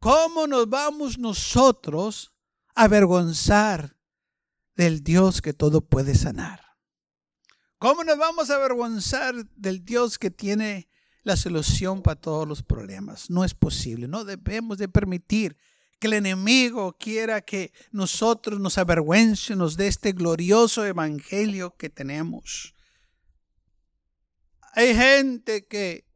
¿Cómo 0.00 0.48
nos 0.48 0.68
vamos 0.68 1.16
nosotros 1.16 2.32
a 2.74 2.86
avergonzar 2.86 3.96
del 4.74 5.04
Dios 5.04 5.40
que 5.40 5.52
todo 5.52 5.80
puede 5.80 6.16
sanar? 6.16 6.69
¿Cómo 7.80 8.04
nos 8.04 8.18
vamos 8.18 8.50
a 8.50 8.56
avergonzar 8.56 9.34
del 9.56 9.82
Dios 9.82 10.18
que 10.18 10.30
tiene 10.30 10.90
la 11.22 11.34
solución 11.34 12.02
para 12.02 12.20
todos 12.20 12.46
los 12.46 12.62
problemas? 12.62 13.30
No 13.30 13.42
es 13.42 13.54
posible. 13.54 14.06
No 14.06 14.26
debemos 14.26 14.76
de 14.76 14.86
permitir 14.86 15.56
que 15.98 16.08
el 16.08 16.12
enemigo 16.12 16.94
quiera 16.98 17.40
que 17.40 17.72
nosotros 17.90 18.60
nos 18.60 18.76
avergüencemos 18.76 19.78
de 19.78 19.86
este 19.86 20.12
glorioso 20.12 20.84
evangelio 20.84 21.74
que 21.74 21.88
tenemos. 21.88 22.74
Hay 24.74 24.94
gente 24.94 25.66
que 25.66 26.06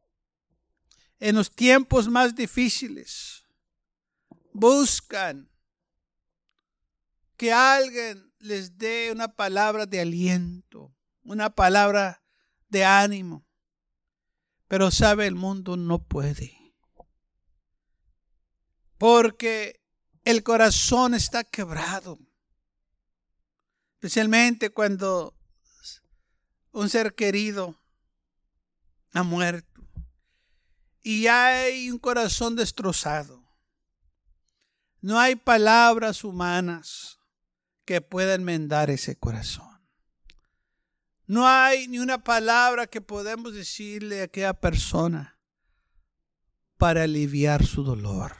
en 1.19 1.35
los 1.35 1.49
tiempos 1.49 2.07
más 2.07 2.35
difíciles 2.35 3.43
buscan 4.53 5.49
que 7.35 7.51
alguien 7.51 8.31
les 8.37 8.77
dé 8.77 9.09
una 9.11 9.29
palabra 9.29 9.87
de 9.87 9.99
aliento 9.99 10.94
una 11.25 11.49
palabra 11.49 12.23
de 12.69 12.85
ánimo. 12.85 13.45
Pero 14.67 14.91
sabe, 14.91 15.27
el 15.27 15.35
mundo 15.35 15.75
no 15.75 15.99
puede. 16.03 16.73
Porque 18.97 19.81
el 20.23 20.43
corazón 20.43 21.13
está 21.13 21.43
quebrado. 21.43 22.17
Especialmente 23.95 24.69
cuando 24.69 25.35
un 26.71 26.89
ser 26.89 27.13
querido 27.15 27.79
ha 29.13 29.23
muerto. 29.23 29.81
Y 31.01 31.27
hay 31.27 31.89
un 31.91 31.99
corazón 31.99 32.55
destrozado. 32.55 33.43
No 35.01 35.19
hay 35.19 35.35
palabras 35.35 36.23
humanas 36.23 37.19
que 37.85 38.01
puedan 38.01 38.43
mendar 38.43 38.89
ese 38.89 39.15
corazón. 39.15 39.74
No 41.27 41.47
hay 41.47 41.87
ni 41.87 41.99
una 41.99 42.23
palabra 42.23 42.85
que 42.85 43.01
podemos 43.01 43.53
decirle 43.53 44.21
a 44.21 44.25
aquella 44.25 44.53
persona 44.53 45.39
para 46.77 47.03
aliviar 47.03 47.65
su 47.65 47.83
dolor. 47.83 48.35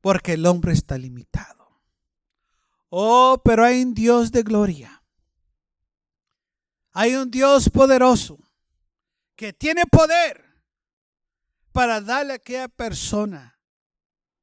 Porque 0.00 0.34
el 0.34 0.46
hombre 0.46 0.72
está 0.72 0.96
limitado. 0.96 1.82
Oh, 2.88 3.40
pero 3.44 3.64
hay 3.64 3.82
un 3.82 3.94
Dios 3.94 4.32
de 4.32 4.42
gloria. 4.42 5.02
Hay 6.92 7.14
un 7.14 7.30
Dios 7.30 7.68
poderoso 7.68 8.38
que 9.34 9.52
tiene 9.52 9.84
poder 9.84 10.46
para 11.72 12.00
darle 12.00 12.32
a 12.32 12.36
aquella 12.36 12.68
persona 12.68 13.60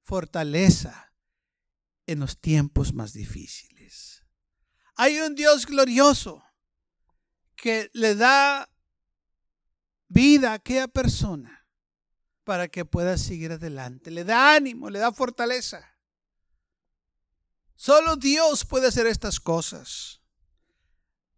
fortaleza 0.03 1.13
en 2.05 2.19
los 2.19 2.39
tiempos 2.39 2.93
más 2.93 3.13
difíciles. 3.13 4.23
Hay 4.95 5.19
un 5.19 5.33
Dios 5.33 5.65
glorioso 5.65 6.42
que 7.63 7.89
le 7.93 8.13
da 8.13 8.69
vida 10.09 10.51
a 10.51 10.55
aquella 10.55 10.89
persona 10.89 11.65
para 12.43 12.67
que 12.67 12.83
pueda 12.83 13.17
seguir 13.17 13.53
adelante. 13.53 14.11
Le 14.11 14.25
da 14.25 14.53
ánimo, 14.53 14.89
le 14.89 14.99
da 14.99 15.13
fortaleza. 15.13 15.97
Solo 17.77 18.17
Dios 18.17 18.65
puede 18.65 18.87
hacer 18.87 19.07
estas 19.07 19.39
cosas. 19.39 20.21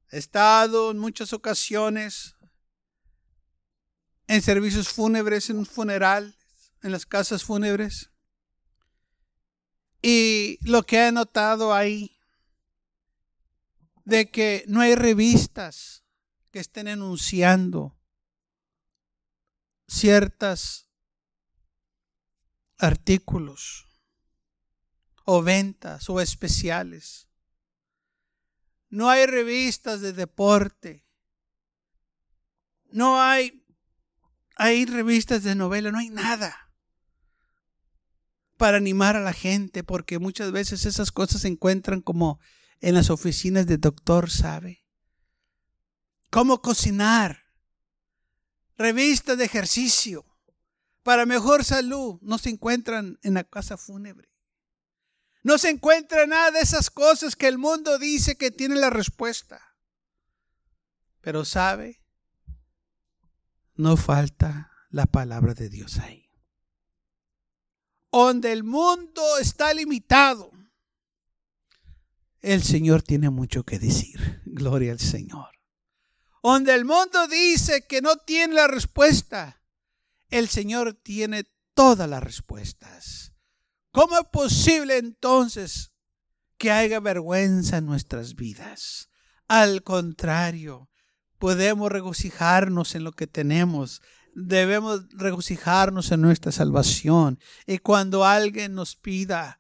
He 0.10 0.18
estado 0.18 0.90
en 0.90 0.98
muchas 0.98 1.32
ocasiones 1.32 2.36
en 4.26 4.42
servicios 4.42 4.90
fúnebres, 4.90 5.52
en 5.52 5.60
un 5.60 5.68
funeral, 5.68 6.36
en 6.82 6.92
las 6.92 7.06
casas 7.06 7.44
fúnebres. 7.44 8.10
Y 10.02 10.58
lo 10.68 10.82
que 10.88 11.06
he 11.06 11.12
notado 11.12 11.72
ahí 11.72 12.18
de 14.06 14.32
que 14.32 14.64
no 14.68 14.82
hay 14.82 14.96
revistas 14.96 16.02
que 16.56 16.62
estén 16.62 16.88
enunciando 16.88 18.00
ciertos 19.90 20.90
artículos 22.78 23.90
o 25.26 25.44
ventas 25.44 26.10
o 26.10 26.22
especiales. 26.22 27.28
No 28.88 29.10
hay 29.10 29.26
revistas 29.26 30.00
de 30.00 30.14
deporte. 30.14 31.06
No 32.86 33.22
hay, 33.22 33.68
hay 34.56 34.86
revistas 34.86 35.44
de 35.44 35.56
novela, 35.56 35.92
no 35.92 36.00
hay 36.00 36.10
nada 36.10 36.72
para 38.56 38.78
animar 38.78 39.18
a 39.18 39.22
la 39.22 39.34
gente, 39.34 39.84
porque 39.84 40.20
muchas 40.20 40.54
veces 40.54 40.86
esas 40.86 41.12
cosas 41.12 41.42
se 41.42 41.50
encuentran 41.50 42.00
como 42.00 42.40
en 42.80 42.94
las 42.94 43.10
oficinas 43.10 43.68
de 43.68 43.78
doctor, 43.78 44.32
¿sabe? 44.32 44.85
Cómo 46.36 46.62
cocinar. 46.62 47.46
Revistas 48.78 49.38
de 49.38 49.46
ejercicio. 49.46 50.26
Para 51.02 51.26
mejor 51.26 51.64
salud 51.64 52.20
no 52.22 52.38
se 52.40 52.50
encuentran 52.50 53.18
en 53.24 53.36
la 53.36 53.46
casa 53.46 53.78
fúnebre. 53.78 54.28
No 55.44 55.58
se 55.58 55.70
encuentra 55.70 56.28
nada 56.28 56.52
de 56.52 56.60
esas 56.60 56.90
cosas 56.90 57.38
que 57.38 57.48
el 57.48 57.58
mundo 57.58 57.98
dice 58.00 58.36
que 58.36 58.52
tiene 58.52 58.76
la 58.76 58.90
respuesta. 58.90 59.78
Pero 61.22 61.46
sabe, 61.46 62.02
no 63.76 63.96
falta 63.96 64.74
la 64.90 65.06
palabra 65.06 65.54
de 65.54 65.70
Dios 65.70 66.00
ahí. 66.00 66.30
Donde 68.12 68.52
el 68.52 68.66
mundo 68.66 69.22
está 69.40 69.74
limitado, 69.74 70.52
el 72.42 72.62
Señor 72.62 73.04
tiene 73.04 73.30
mucho 73.30 73.64
que 73.64 73.80
decir. 73.80 74.42
Gloria 74.46 74.92
al 74.92 75.00
Señor. 75.00 75.55
Donde 76.46 76.76
el 76.76 76.86
mundo 76.86 77.28
dice 77.28 77.88
que 77.88 78.04
no 78.04 78.18
tiene 78.18 78.54
la 78.54 78.68
respuesta, 78.68 79.64
el 80.30 80.48
Señor 80.48 80.94
tiene 80.94 81.46
todas 81.74 82.08
las 82.08 82.22
respuestas. 82.22 83.34
¿Cómo 83.90 84.16
es 84.16 84.28
posible 84.32 85.00
entonces 85.00 85.92
que 86.60 86.70
haya 86.70 87.00
vergüenza 87.00 87.78
en 87.78 87.88
nuestras 87.88 88.36
vidas? 88.36 89.10
Al 89.48 89.82
contrario, 89.82 90.92
podemos 91.40 91.92
regocijarnos 91.92 92.94
en 92.94 93.06
lo 93.06 93.14
que 93.14 93.26
tenemos. 93.26 94.04
Debemos 94.36 95.10
regocijarnos 95.14 96.12
en 96.12 96.22
nuestra 96.22 96.52
salvación. 96.52 97.40
Y 97.66 97.80
cuando 97.80 98.24
alguien 98.24 98.76
nos 98.76 98.96
pida 98.96 99.58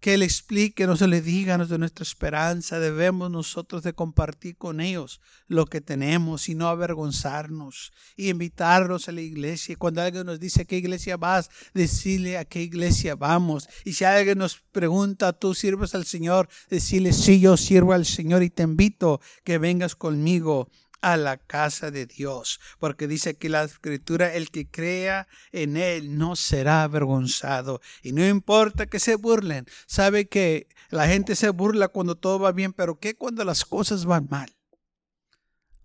que 0.00 0.14
Él 0.14 0.22
explique, 0.22 0.86
no 0.86 0.96
se 0.96 1.08
le 1.08 1.20
diga 1.20 1.58
de 1.58 1.78
nuestra 1.78 2.04
esperanza. 2.04 2.78
Debemos 2.78 3.30
nosotros 3.30 3.82
de 3.82 3.92
compartir 3.92 4.56
con 4.56 4.80
ellos 4.80 5.20
lo 5.48 5.66
que 5.66 5.80
tenemos 5.80 6.48
y 6.48 6.54
no 6.54 6.68
avergonzarnos 6.68 7.92
y 8.16 8.28
invitarlos 8.28 9.08
a 9.08 9.12
la 9.12 9.22
iglesia. 9.22 9.76
Cuando 9.76 10.02
alguien 10.02 10.26
nos 10.26 10.38
dice 10.38 10.62
a 10.62 10.64
qué 10.64 10.76
iglesia 10.76 11.16
vas, 11.16 11.50
decirle 11.74 12.38
a 12.38 12.44
qué 12.44 12.62
iglesia 12.62 13.16
vamos. 13.16 13.68
Y 13.84 13.94
si 13.94 14.04
alguien 14.04 14.38
nos 14.38 14.58
pregunta, 14.72 15.32
¿tú 15.32 15.54
sirves 15.54 15.94
al 15.94 16.04
Señor? 16.04 16.48
Decirle, 16.70 17.12
sí, 17.12 17.40
yo 17.40 17.56
sirvo 17.56 17.92
al 17.92 18.06
Señor 18.06 18.42
y 18.42 18.50
te 18.50 18.62
invito 18.62 19.20
que 19.42 19.58
vengas 19.58 19.96
conmigo 19.96 20.68
a 21.00 21.16
la 21.16 21.36
casa 21.36 21.90
de 21.90 22.06
Dios, 22.06 22.60
porque 22.78 23.06
dice 23.06 23.36
que 23.36 23.48
la 23.48 23.64
escritura, 23.64 24.34
el 24.34 24.50
que 24.50 24.68
crea 24.68 25.28
en 25.52 25.76
Él 25.76 26.18
no 26.18 26.36
será 26.36 26.82
avergonzado. 26.82 27.80
Y 28.02 28.12
no 28.12 28.26
importa 28.26 28.86
que 28.86 28.98
se 28.98 29.14
burlen, 29.14 29.66
sabe 29.86 30.28
que 30.28 30.68
la 30.90 31.06
gente 31.06 31.36
se 31.36 31.50
burla 31.50 31.88
cuando 31.88 32.16
todo 32.16 32.38
va 32.38 32.52
bien, 32.52 32.72
pero 32.72 32.98
¿qué 32.98 33.14
cuando 33.14 33.44
las 33.44 33.64
cosas 33.64 34.04
van 34.04 34.26
mal? 34.30 34.54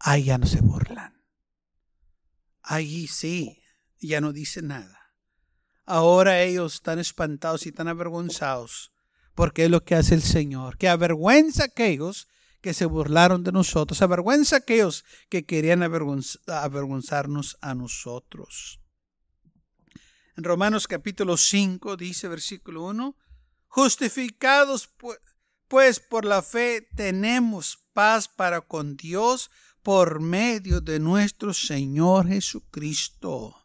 ahí 0.04 0.26
ya 0.26 0.38
no 0.38 0.46
se 0.46 0.62
burlan. 0.62 1.14
Allí 2.62 3.08
sí, 3.08 3.62
ya 4.00 4.22
no 4.22 4.34
dicen 4.34 4.68
nada. 4.68 5.00
Ahora 5.86 6.42
ellos 6.42 6.76
están 6.76 7.00
espantados 7.00 7.66
y 7.66 7.70
están 7.70 7.88
avergonzados 7.88 8.92
porque 9.34 9.66
es 9.66 9.72
lo 9.72 9.84
que 9.84 9.96
hace 9.96 10.14
el 10.14 10.22
Señor, 10.22 10.78
que 10.78 10.88
avergüenza 10.88 11.64
a 11.64 11.66
aquellos 11.66 12.28
que 12.64 12.74
se 12.74 12.86
burlaron 12.86 13.44
de 13.44 13.52
nosotros, 13.52 14.02
avergüenza 14.02 14.56
a 14.56 14.60
aquellos 14.60 15.04
que 15.30 15.46
querían 15.46 15.84
avergonzarnos 15.84 17.58
a 17.60 17.76
nosotros. 17.76 18.80
En 20.38 20.46
Romanos 20.46 20.88
capítulo 20.88 21.36
5 21.36 21.98
dice 21.98 22.30
versículo 22.30 22.86
1, 22.86 23.18
justificados 23.68 24.90
pues 25.68 26.00
por 26.00 26.24
la 26.24 26.42
fe 26.42 26.88
tenemos 26.96 27.84
paz 27.92 28.30
para 28.30 28.62
con 28.62 28.96
Dios 28.96 29.52
por 29.82 30.22
medio 30.22 30.80
de 30.80 31.00
nuestro 31.00 31.54
Señor 31.54 32.30
Jesucristo 32.30 33.58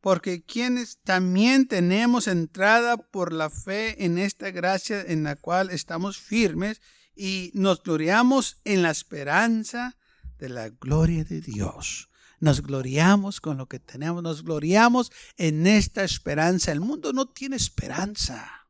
porque 0.00 0.42
quienes 0.42 0.98
también 1.02 1.68
tenemos 1.68 2.26
entrada 2.26 2.96
por 2.96 3.32
la 3.32 3.50
fe 3.50 4.04
en 4.04 4.18
esta 4.18 4.50
gracia 4.50 5.02
en 5.02 5.24
la 5.24 5.36
cual 5.36 5.70
estamos 5.70 6.18
firmes 6.18 6.80
y 7.14 7.50
nos 7.54 7.82
gloriamos 7.82 8.60
en 8.64 8.82
la 8.82 8.90
esperanza 8.90 9.96
de 10.38 10.48
la 10.48 10.68
gloria 10.70 11.24
de 11.24 11.40
Dios. 11.40 12.08
Nos 12.40 12.62
gloriamos 12.62 13.40
con 13.40 13.58
lo 13.58 13.66
que 13.66 13.78
tenemos, 13.78 14.22
nos 14.22 14.42
gloriamos 14.42 15.12
en 15.36 15.66
esta 15.66 16.02
esperanza. 16.02 16.72
El 16.72 16.80
mundo 16.80 17.12
no 17.12 17.26
tiene 17.28 17.56
esperanza. 17.56 18.66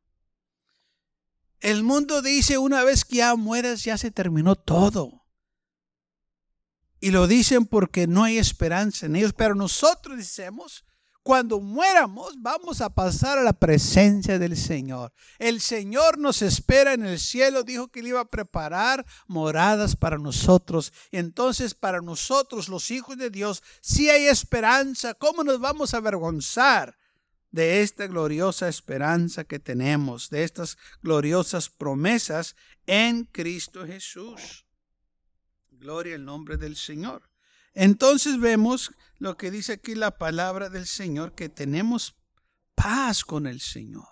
El 1.60 1.84
mundo 1.84 2.22
dice 2.22 2.58
una 2.58 2.82
vez 2.82 3.04
que 3.04 3.16
ya 3.16 3.36
mueres 3.36 3.84
ya 3.84 3.96
se 3.96 4.10
terminó 4.10 4.56
todo. 4.56 5.26
Y 6.98 7.12
lo 7.12 7.26
dicen 7.26 7.66
porque 7.66 8.06
no 8.06 8.24
hay 8.24 8.38
esperanza 8.38 9.06
en 9.06 9.16
ellos, 9.16 9.32
pero 9.32 9.54
nosotros 9.54 10.18
decimos, 10.18 10.84
cuando 11.30 11.60
muéramos 11.60 12.34
vamos 12.42 12.80
a 12.80 12.90
pasar 12.90 13.38
a 13.38 13.44
la 13.44 13.52
presencia 13.52 14.36
del 14.36 14.56
Señor. 14.56 15.12
El 15.38 15.60
Señor 15.60 16.18
nos 16.18 16.42
espera 16.42 16.92
en 16.92 17.06
el 17.06 17.20
cielo, 17.20 17.62
dijo 17.62 17.86
que 17.86 18.02
le 18.02 18.08
iba 18.08 18.18
a 18.18 18.28
preparar 18.28 19.06
moradas 19.28 19.94
para 19.94 20.18
nosotros. 20.18 20.92
Entonces 21.12 21.74
para 21.74 22.00
nosotros, 22.00 22.68
los 22.68 22.90
hijos 22.90 23.16
de 23.16 23.30
Dios, 23.30 23.62
si 23.80 24.10
hay 24.10 24.26
esperanza. 24.26 25.14
¿Cómo 25.14 25.44
nos 25.44 25.60
vamos 25.60 25.94
a 25.94 25.98
avergonzar? 25.98 26.98
de 27.52 27.82
esta 27.82 28.08
gloriosa 28.08 28.68
esperanza 28.68 29.44
que 29.44 29.60
tenemos, 29.60 30.30
de 30.30 30.42
estas 30.42 30.78
gloriosas 31.00 31.68
promesas 31.68 32.56
en 32.86 33.24
Cristo 33.24 33.86
Jesús. 33.86 34.66
Gloria 35.70 36.16
al 36.16 36.24
nombre 36.24 36.56
del 36.56 36.74
Señor. 36.74 37.29
Entonces 37.80 38.38
vemos 38.38 38.94
lo 39.18 39.38
que 39.38 39.50
dice 39.50 39.72
aquí 39.72 39.94
la 39.94 40.18
palabra 40.18 40.68
del 40.68 40.86
Señor, 40.86 41.34
que 41.34 41.48
tenemos 41.48 42.14
paz 42.74 43.24
con 43.24 43.46
el 43.46 43.58
Señor. 43.62 44.04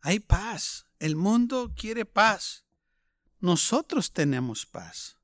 Hay 0.00 0.18
paz. 0.18 0.88
El 0.98 1.14
mundo 1.14 1.72
quiere 1.76 2.04
paz. 2.04 2.66
Nosotros 3.38 4.12
tenemos 4.12 4.66
paz. 4.66 5.20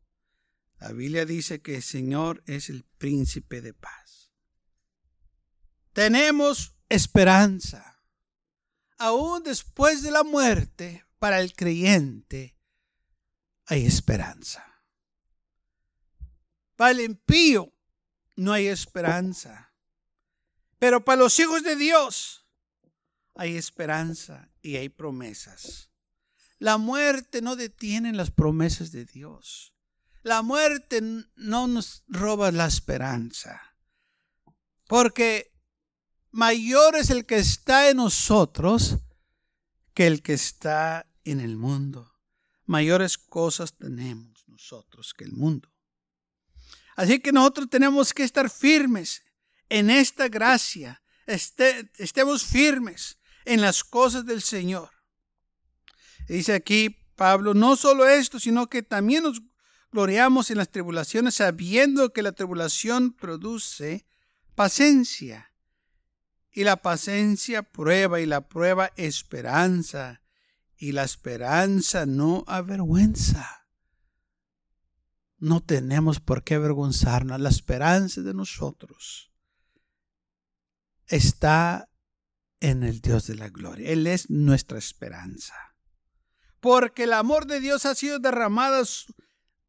La 0.78 0.92
Biblia 0.92 1.26
dice 1.26 1.60
que 1.60 1.74
el 1.74 1.82
Señor 1.82 2.44
es 2.46 2.70
el 2.70 2.84
príncipe 2.84 3.60
de 3.60 3.74
paz. 3.74 4.30
Tenemos 5.92 6.76
esperanza. 6.88 8.04
Aún 8.98 9.42
después 9.42 10.04
de 10.04 10.12
la 10.12 10.22
muerte, 10.22 11.04
para 11.18 11.40
el 11.40 11.54
creyente 11.54 12.56
hay 13.66 13.84
esperanza. 13.84 14.69
Para 16.80 16.92
el 16.92 17.00
impío 17.00 17.74
no 18.36 18.54
hay 18.54 18.68
esperanza. 18.68 19.70
Pero 20.78 21.04
para 21.04 21.20
los 21.20 21.38
hijos 21.38 21.62
de 21.62 21.76
Dios 21.76 22.46
hay 23.34 23.58
esperanza 23.58 24.48
y 24.62 24.76
hay 24.76 24.88
promesas. 24.88 25.90
La 26.58 26.78
muerte 26.78 27.42
no 27.42 27.54
detiene 27.54 28.14
las 28.14 28.30
promesas 28.30 28.92
de 28.92 29.04
Dios. 29.04 29.74
La 30.22 30.40
muerte 30.40 31.02
no 31.36 31.66
nos 31.66 32.02
roba 32.08 32.50
la 32.50 32.64
esperanza. 32.64 33.60
Porque 34.88 35.52
mayor 36.30 36.96
es 36.96 37.10
el 37.10 37.26
que 37.26 37.36
está 37.36 37.90
en 37.90 37.98
nosotros 37.98 38.96
que 39.92 40.06
el 40.06 40.22
que 40.22 40.32
está 40.32 41.06
en 41.24 41.40
el 41.40 41.58
mundo. 41.58 42.10
Mayores 42.64 43.18
cosas 43.18 43.76
tenemos 43.76 44.48
nosotros 44.48 45.12
que 45.12 45.24
el 45.24 45.32
mundo. 45.32 45.70
Así 47.00 47.18
que 47.18 47.32
nosotros 47.32 47.70
tenemos 47.70 48.12
que 48.12 48.24
estar 48.24 48.50
firmes 48.50 49.22
en 49.70 49.88
esta 49.88 50.28
gracia. 50.28 51.02
Este, 51.26 51.90
estemos 51.96 52.44
firmes 52.44 53.16
en 53.46 53.62
las 53.62 53.84
cosas 53.84 54.26
del 54.26 54.42
Señor. 54.42 54.90
Dice 56.28 56.52
aquí 56.52 56.90
Pablo, 57.16 57.54
no 57.54 57.76
solo 57.76 58.06
esto, 58.06 58.38
sino 58.38 58.66
que 58.66 58.82
también 58.82 59.22
nos 59.22 59.40
gloriamos 59.90 60.50
en 60.50 60.58
las 60.58 60.70
tribulaciones 60.70 61.36
sabiendo 61.36 62.12
que 62.12 62.20
la 62.20 62.32
tribulación 62.32 63.14
produce 63.14 64.04
paciencia. 64.54 65.54
Y 66.52 66.64
la 66.64 66.82
paciencia 66.82 67.62
prueba 67.62 68.20
y 68.20 68.26
la 68.26 68.46
prueba 68.46 68.92
esperanza. 68.96 70.20
Y 70.76 70.92
la 70.92 71.04
esperanza 71.04 72.04
no 72.04 72.44
avergüenza 72.46 73.59
no 75.40 75.62
tenemos 75.62 76.20
por 76.20 76.44
qué 76.44 76.54
avergonzarnos. 76.54 77.40
La 77.40 77.48
esperanza 77.48 78.20
de 78.20 78.34
nosotros 78.34 79.32
está 81.06 81.88
en 82.60 82.82
el 82.82 83.00
Dios 83.00 83.26
de 83.26 83.34
la 83.34 83.48
gloria. 83.48 83.90
Él 83.90 84.06
es 84.06 84.30
nuestra 84.30 84.78
esperanza. 84.78 85.54
Porque 86.60 87.04
el 87.04 87.14
amor 87.14 87.46
de 87.46 87.60
Dios 87.60 87.86
ha 87.86 87.94
sido 87.94 88.18
derramado 88.18 88.84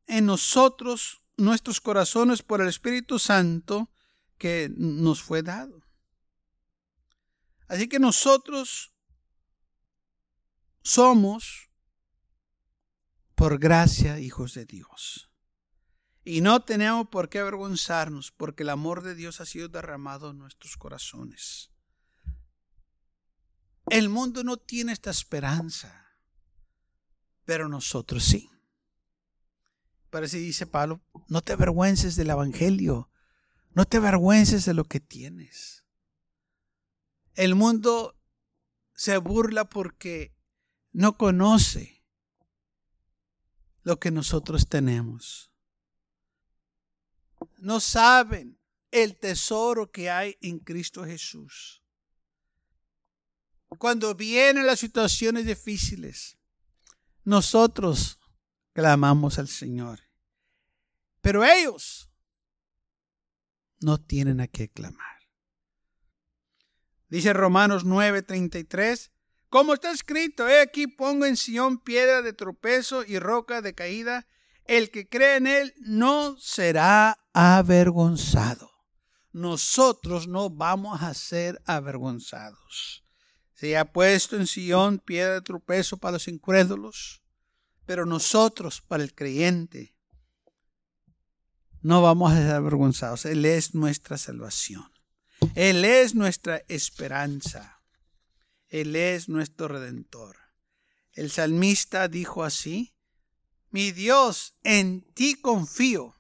en 0.08 0.26
nosotros, 0.26 1.24
nuestros 1.38 1.80
corazones, 1.80 2.44
por 2.44 2.62
el 2.62 2.68
Espíritu 2.68 3.18
Santo 3.18 3.90
que 4.38 4.70
nos 4.76 5.24
fue 5.24 5.42
dado. 5.42 5.82
Así 7.70 7.88
que 7.88 8.00
nosotros 8.00 8.94
somos, 10.82 11.70
por 13.36 13.58
gracia, 13.58 14.20
hijos 14.20 14.54
de 14.56 14.66
Dios. 14.66 15.31
Y 16.24 16.42
no 16.42 16.64
tenemos 16.64 17.08
por 17.08 17.30
qué 17.30 17.40
avergonzarnos, 17.40 18.32
porque 18.32 18.64
el 18.64 18.70
amor 18.70 19.02
de 19.02 19.16
Dios 19.16 19.42
ha 19.42 19.46
sido 19.46 19.70
derramado 19.70 20.30
en 20.30 20.38
nuestros 20.38 20.78
corazones. 20.78 21.72
El 23.90 24.10
mundo 24.10 24.44
no 24.44 24.58
tiene 24.58 24.92
esta 24.92 25.10
esperanza, 25.10 26.16
pero 27.44 27.68
nosotros 27.68 28.24
sí. 28.24 28.50
Por 30.12 30.24
eso 30.24 30.38
dice 30.38 30.68
Pablo, 30.68 31.02
no 31.28 31.42
te 31.42 31.54
avergüences 31.54 32.16
del 32.16 32.30
Evangelio, 32.30 33.10
no 33.72 33.86
te 33.86 33.98
avergüences 33.98 34.66
de 34.66 34.76
lo 34.76 34.84
que 34.84 35.00
tienes. 35.00 35.86
El 37.34 37.56
mundo 37.56 38.16
se 38.94 39.18
burla 39.18 39.66
porque 39.70 40.36
no 40.92 41.18
conoce 41.18 42.04
lo 43.82 44.00
que 44.00 44.12
nosotros 44.12 44.68
tenemos 44.68 45.51
no 47.58 47.80
saben 47.80 48.60
el 48.92 49.18
tesoro 49.18 49.92
que 49.92 50.10
hay 50.10 50.38
en 50.42 50.60
Cristo 50.60 51.06
Jesús. 51.06 51.84
Cuando 53.78 54.14
vienen 54.16 54.66
las 54.66 54.80
situaciones 54.80 55.46
difíciles, 55.46 56.38
nosotros 57.24 58.20
clamamos 58.74 59.40
al 59.40 59.48
Señor. 59.48 60.02
Pero 61.22 61.46
ellos 61.46 62.10
no 63.80 64.00
tienen 64.00 64.42
a 64.42 64.48
qué 64.48 64.70
clamar. 64.70 65.22
Dice 67.10 67.34
Romanos 67.34 67.86
9:33, 67.86 69.12
como 69.50 69.74
está 69.74 69.92
escrito, 69.92 70.48
he 70.48 70.62
aquí 70.62 70.88
pongo 70.88 71.26
en 71.26 71.36
Sión 71.36 71.78
piedra 71.78 72.22
de 72.22 72.34
tropezo 72.34 73.04
y 73.04 73.20
roca 73.20 73.62
de 73.62 73.76
caída, 73.76 74.28
el 74.72 74.90
que 74.90 75.10
cree 75.10 75.36
en 75.36 75.48
él 75.48 75.74
no 75.80 76.38
será 76.38 77.18
avergonzado. 77.34 78.72
Nosotros 79.34 80.30
no 80.30 80.50
vamos 80.50 81.02
a 81.02 81.14
ser 81.14 81.62
avergonzados. 81.66 83.04
Se 83.54 83.78
ha 83.78 83.92
puesto 83.92 84.38
en 84.38 84.48
Sion 84.48 85.00
piedra 85.00 85.34
de 85.34 85.42
tropezo 85.42 85.98
para 85.98 86.14
los 86.14 86.30
incrédulos, 86.30 87.22
pero 87.86 88.06
nosotros, 88.06 88.80
para 88.80 89.04
el 89.04 89.14
creyente, 89.14 89.98
no 91.82 92.02
vamos 92.02 92.32
a 92.32 92.38
ser 92.38 92.52
avergonzados. 92.52 93.26
Él 93.26 93.44
es 93.44 93.76
nuestra 93.76 94.18
salvación. 94.18 94.90
Él 95.54 95.84
es 95.84 96.16
nuestra 96.16 96.62
esperanza. 96.70 97.82
Él 98.70 98.96
es 98.96 99.28
nuestro 99.28 99.68
redentor. 99.68 100.38
El 101.12 101.30
salmista 101.30 102.08
dijo 102.08 102.46
así, 102.46 102.96
mi 103.72 103.92
Dios, 103.92 104.58
en 104.64 105.02
ti 105.14 105.36
confío. 105.36 106.16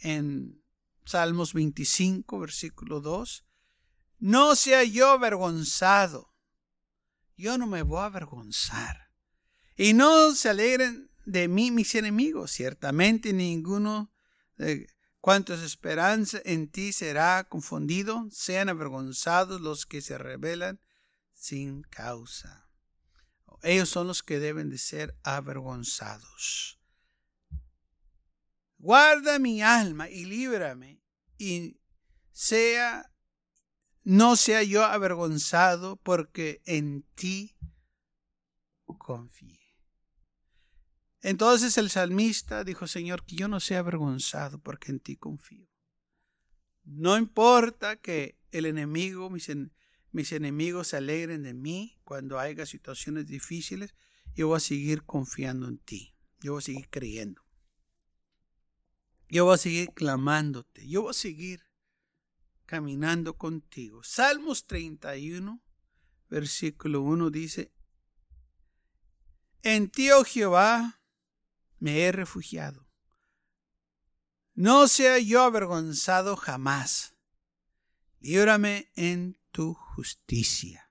En 0.00 0.62
Salmos 1.04 1.52
25, 1.54 2.38
versículo 2.38 3.00
2. 3.00 3.44
No 4.18 4.56
sea 4.56 4.84
yo 4.84 5.10
avergonzado. 5.10 6.34
Yo 7.36 7.58
no 7.58 7.66
me 7.66 7.82
voy 7.82 8.00
a 8.00 8.06
avergonzar. 8.06 9.10
Y 9.76 9.94
no 9.94 10.34
se 10.34 10.50
alegren 10.50 11.10
de 11.24 11.48
mí 11.48 11.70
mis 11.70 11.94
enemigos. 11.94 12.50
Ciertamente 12.50 13.32
ninguno 13.32 14.12
de 14.56 14.86
cuantos 15.20 15.60
esperanza 15.60 16.40
en 16.44 16.70
ti 16.70 16.92
será 16.92 17.44
confundido. 17.44 18.28
Sean 18.30 18.68
avergonzados 18.68 19.60
los 19.60 19.86
que 19.86 20.02
se 20.02 20.18
rebelan 20.18 20.80
sin 21.34 21.82
causa. 21.82 22.69
Ellos 23.62 23.88
son 23.88 24.06
los 24.06 24.22
que 24.22 24.38
deben 24.38 24.70
de 24.70 24.78
ser 24.78 25.16
avergonzados. 25.22 26.80
Guarda 28.78 29.38
mi 29.38 29.60
alma 29.60 30.08
y 30.08 30.24
líbrame 30.24 31.02
y 31.36 31.78
sea 32.32 33.10
no 34.02 34.36
sea 34.36 34.62
yo 34.62 34.84
avergonzado 34.84 35.96
porque 35.96 36.62
en 36.64 37.02
ti 37.14 37.54
confié. 38.98 39.60
Entonces 41.22 41.76
el 41.76 41.90
salmista 41.90 42.64
dijo, 42.64 42.86
Señor, 42.86 43.24
que 43.24 43.36
yo 43.36 43.48
no 43.48 43.60
sea 43.60 43.80
avergonzado 43.80 44.58
porque 44.58 44.90
en 44.90 45.00
ti 45.00 45.16
confío. 45.16 45.68
No 46.84 47.18
importa 47.18 47.96
que 47.96 48.38
el 48.50 48.64
enemigo, 48.64 49.28
mis, 49.28 49.50
mis 50.12 50.32
enemigos 50.32 50.88
se 50.88 50.96
alegren 50.96 51.42
de 51.42 51.54
mí 51.54 51.98
cuando 52.04 52.38
haya 52.38 52.66
situaciones 52.66 53.26
difíciles, 53.26 53.94
yo 54.34 54.48
voy 54.48 54.56
a 54.56 54.60
seguir 54.60 55.04
confiando 55.04 55.68
en 55.68 55.78
ti. 55.78 56.14
Yo 56.40 56.52
voy 56.52 56.60
a 56.60 56.62
seguir 56.62 56.88
creyendo. 56.88 57.42
Yo 59.28 59.44
voy 59.44 59.54
a 59.54 59.58
seguir 59.58 59.90
clamándote. 59.94 60.88
Yo 60.88 61.02
voy 61.02 61.10
a 61.10 61.14
seguir 61.14 61.64
caminando 62.66 63.36
contigo. 63.36 64.02
Salmos 64.02 64.66
31, 64.66 65.62
versículo 66.28 67.02
1 67.02 67.30
dice, 67.30 67.72
En 69.62 69.90
ti, 69.90 70.10
oh 70.10 70.24
Jehová, 70.24 71.00
me 71.78 72.02
he 72.02 72.12
refugiado. 72.12 72.88
No 74.54 74.88
sea 74.88 75.18
yo 75.18 75.42
avergonzado 75.42 76.36
jamás. 76.36 77.16
Líbrame 78.20 78.90
en 78.94 79.39
tu 79.60 79.74
justicia. 79.74 80.90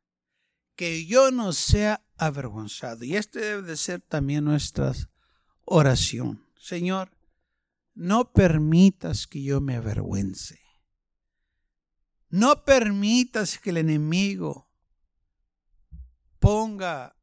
Que 0.76 1.08
yo 1.08 1.32
no 1.32 1.54
sea 1.54 2.06
avergonzado. 2.18 3.04
Y 3.04 3.16
este 3.16 3.40
debe 3.40 3.64
de 3.64 3.76
ser 3.76 4.00
también 4.00 4.46
nuestra 4.46 4.94
oración. 5.66 6.46
Señor, 6.56 7.10
no 7.96 8.32
permitas 8.32 9.26
que 9.26 9.42
yo 9.42 9.60
me 9.60 9.76
avergüence. 9.76 10.60
No 12.30 12.64
permitas 12.64 13.58
que 13.58 13.72
el 13.72 13.78
enemigo 13.78 14.70
ponga 16.38 17.18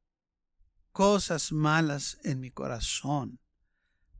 cosas 0.90 1.52
malas 1.52 2.18
en 2.24 2.40
mi 2.40 2.50
corazón 2.50 3.38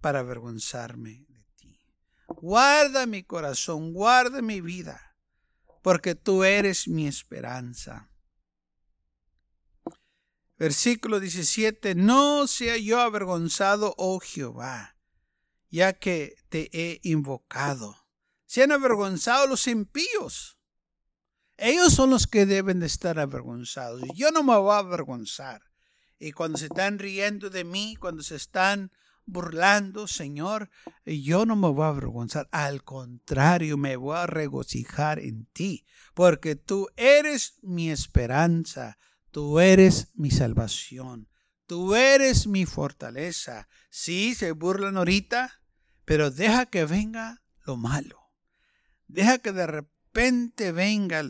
para 0.01 0.21
avergonzarme 0.21 1.27
de 1.29 1.45
ti. 1.57 1.81
Guarda 2.29 3.05
mi 3.07 3.25
corazón, 3.25 3.93
guarda 3.93 4.41
mi 4.43 4.61
vida, 4.61 5.16
porque 5.87 6.17
tú 6.17 6.43
eres 6.43 6.89
mi 6.89 7.07
esperanza. 7.07 8.11
Versículo 10.59 11.21
17, 11.21 11.95
no 11.95 12.49
sea 12.49 12.77
yo 12.77 13.01
avergonzado, 13.01 13.95
oh 13.97 14.19
Jehová, 14.19 14.97
ya 15.71 15.93
que 15.93 16.35
te 16.49 16.71
he 16.73 16.99
invocado. 17.05 18.09
Sean 18.47 18.73
avergonzados 18.73 19.49
los 19.49 19.69
impíos 19.69 20.59
ellos 21.57 21.95
son 21.95 22.11
los 22.11 22.27
que 22.27 22.47
deben 22.47 22.81
de 22.81 22.87
estar 22.87 23.21
avergonzados. 23.21 24.03
Yo 24.17 24.33
no 24.33 24.43
me 24.43 24.57
voy 24.57 24.75
a 24.75 24.79
avergonzar. 24.79 25.63
Y 26.19 26.33
cuando 26.33 26.59
se 26.59 26.67
están 26.67 26.99
riendo 26.99 27.49
de 27.49 27.63
mí, 27.63 27.95
cuando 27.95 28.25
se 28.25 28.35
están 28.35 28.91
burlando, 29.27 30.07
Señor, 30.07 30.71
yo 31.05 31.45
no 31.45 31.57
me 31.57 31.69
voy 31.69 31.85
a 31.85 31.89
avergonzar. 31.89 32.49
Al 32.53 32.83
contrario, 32.85 33.77
me 33.77 33.97
voy 33.97 34.17
a 34.17 34.27
regocijar 34.27 35.19
en 35.19 35.47
ti, 35.53 35.85
porque 36.15 36.57
tú 36.57 36.89
eres 36.97 37.59
mi 37.63 37.91
esperanza, 37.91 38.99
tú 39.31 39.61
eres 39.61 40.11
mi 40.15 40.31
salvación, 40.31 41.29
tú 41.67 41.95
eres 41.95 42.47
mi 42.47 42.65
fortaleza. 42.65 43.69
Sí, 43.91 44.35
se 44.35 44.53
burlan 44.53 44.97
ahorita, 44.97 45.61
pero 46.05 46.31
deja 46.31 46.67
que 46.67 46.85
venga 46.85 47.43
lo 47.65 47.77
malo. 47.77 48.21
Deja 49.09 49.39
que 49.39 49.53
de 49.53 49.67
repente 49.67 50.73
venga 50.73 51.23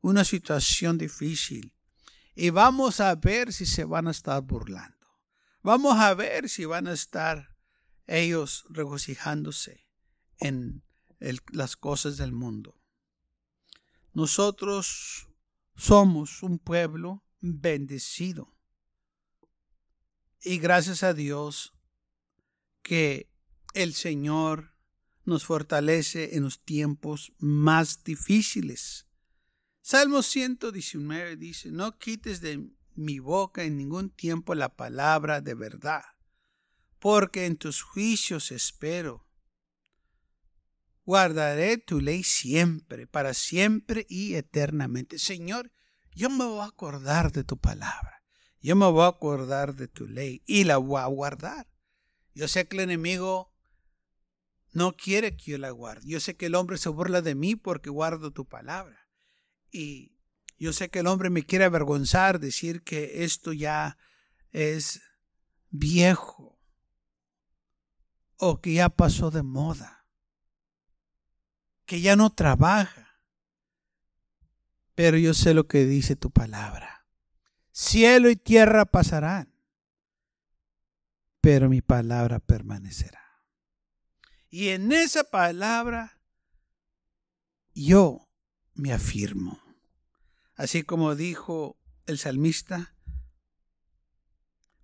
una 0.00 0.24
situación 0.24 0.98
difícil 0.98 1.74
y 2.34 2.50
vamos 2.50 3.00
a 3.00 3.14
ver 3.14 3.52
si 3.52 3.66
se 3.66 3.84
van 3.84 4.08
a 4.08 4.10
estar 4.10 4.42
burlando. 4.42 5.03
Vamos 5.64 5.98
a 5.98 6.12
ver 6.12 6.50
si 6.50 6.66
van 6.66 6.86
a 6.88 6.92
estar 6.92 7.56
ellos 8.06 8.66
regocijándose 8.68 9.88
en 10.36 10.84
las 11.52 11.74
cosas 11.74 12.18
del 12.18 12.32
mundo. 12.32 12.78
Nosotros 14.12 15.26
somos 15.74 16.42
un 16.42 16.58
pueblo 16.58 17.24
bendecido. 17.40 18.54
Y 20.42 20.58
gracias 20.58 21.02
a 21.02 21.14
Dios 21.14 21.72
que 22.82 23.30
el 23.72 23.94
Señor 23.94 24.74
nos 25.24 25.46
fortalece 25.46 26.36
en 26.36 26.42
los 26.42 26.62
tiempos 26.62 27.32
más 27.38 28.04
difíciles. 28.04 29.06
Salmo 29.80 30.22
119 30.22 31.38
dice, 31.38 31.70
no 31.70 31.96
quites 31.96 32.42
de 32.42 32.68
mi 32.94 33.18
boca 33.18 33.64
en 33.64 33.76
ningún 33.76 34.10
tiempo 34.10 34.54
la 34.54 34.76
palabra 34.76 35.40
de 35.40 35.54
verdad, 35.54 36.02
porque 36.98 37.46
en 37.46 37.56
tus 37.56 37.82
juicios 37.82 38.50
espero. 38.50 39.26
Guardaré 41.04 41.76
tu 41.76 42.00
ley 42.00 42.22
siempre, 42.22 43.06
para 43.06 43.34
siempre 43.34 44.06
y 44.08 44.36
eternamente. 44.36 45.18
Señor, 45.18 45.70
yo 46.14 46.30
me 46.30 46.44
voy 46.44 46.60
a 46.60 46.66
acordar 46.66 47.32
de 47.32 47.44
tu 47.44 47.58
palabra. 47.58 48.22
Yo 48.60 48.76
me 48.76 48.90
voy 48.90 49.02
a 49.02 49.08
acordar 49.08 49.74
de 49.74 49.88
tu 49.88 50.06
ley 50.06 50.42
y 50.46 50.64
la 50.64 50.78
voy 50.78 51.00
a 51.00 51.06
guardar. 51.06 51.66
Yo 52.34 52.48
sé 52.48 52.66
que 52.66 52.76
el 52.76 52.84
enemigo 52.84 53.52
no 54.72 54.96
quiere 54.96 55.36
que 55.36 55.52
yo 55.52 55.58
la 55.58 55.70
guarde. 55.70 56.08
Yo 56.08 56.18
sé 56.20 56.36
que 56.36 56.46
el 56.46 56.54
hombre 56.54 56.78
se 56.78 56.88
burla 56.88 57.20
de 57.20 57.34
mí 57.34 57.56
porque 57.56 57.90
guardo 57.90 58.32
tu 58.32 58.48
palabra. 58.48 59.08
Y 59.70 60.13
yo 60.58 60.72
sé 60.72 60.88
que 60.88 61.00
el 61.00 61.06
hombre 61.06 61.30
me 61.30 61.44
quiere 61.44 61.64
avergonzar, 61.64 62.38
decir 62.38 62.82
que 62.82 63.24
esto 63.24 63.52
ya 63.52 63.98
es 64.52 65.02
viejo 65.70 66.58
o 68.36 68.60
que 68.60 68.74
ya 68.74 68.88
pasó 68.88 69.30
de 69.30 69.42
moda, 69.42 70.06
que 71.86 72.00
ya 72.00 72.16
no 72.16 72.30
trabaja. 72.30 73.20
Pero 74.94 75.18
yo 75.18 75.34
sé 75.34 75.54
lo 75.54 75.66
que 75.66 75.84
dice 75.84 76.14
tu 76.14 76.30
palabra. 76.30 77.06
Cielo 77.72 78.30
y 78.30 78.36
tierra 78.36 78.84
pasarán, 78.84 79.52
pero 81.40 81.68
mi 81.68 81.82
palabra 81.82 82.38
permanecerá. 82.38 83.24
Y 84.48 84.68
en 84.68 84.92
esa 84.92 85.24
palabra 85.24 86.20
yo 87.74 88.28
me 88.74 88.92
afirmo. 88.92 89.63
Así 90.54 90.84
como 90.84 91.16
dijo 91.16 91.78
el 92.06 92.18
salmista, 92.18 92.94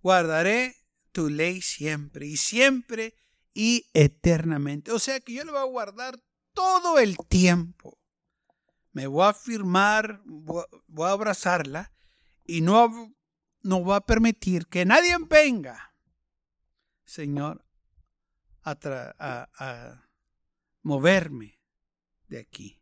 guardaré 0.01 0.75
tu 1.11 1.29
ley 1.29 1.61
siempre 1.61 2.25
y 2.27 2.37
siempre 2.37 3.15
y 3.53 3.89
eternamente. 3.93 4.91
O 4.91 4.99
sea 4.99 5.19
que 5.21 5.33
yo 5.33 5.43
le 5.45 5.51
voy 5.51 5.61
a 5.61 5.65
guardar 5.65 6.19
todo 6.53 6.99
el 6.99 7.17
tiempo. 7.29 7.97
Me 8.91 9.07
voy 9.07 9.23
a 9.23 9.29
afirmar, 9.29 10.21
voy 10.25 11.07
a 11.07 11.11
abrazarla 11.11 11.93
y 12.45 12.59
no, 12.59 13.13
no 13.61 13.81
voy 13.81 13.95
a 13.95 14.01
permitir 14.01 14.67
que 14.67 14.83
nadie 14.85 15.15
venga, 15.29 15.95
Señor, 17.05 17.65
a 18.63 20.01
moverme 20.83 21.59
de 22.27 22.39
aquí 22.39 22.80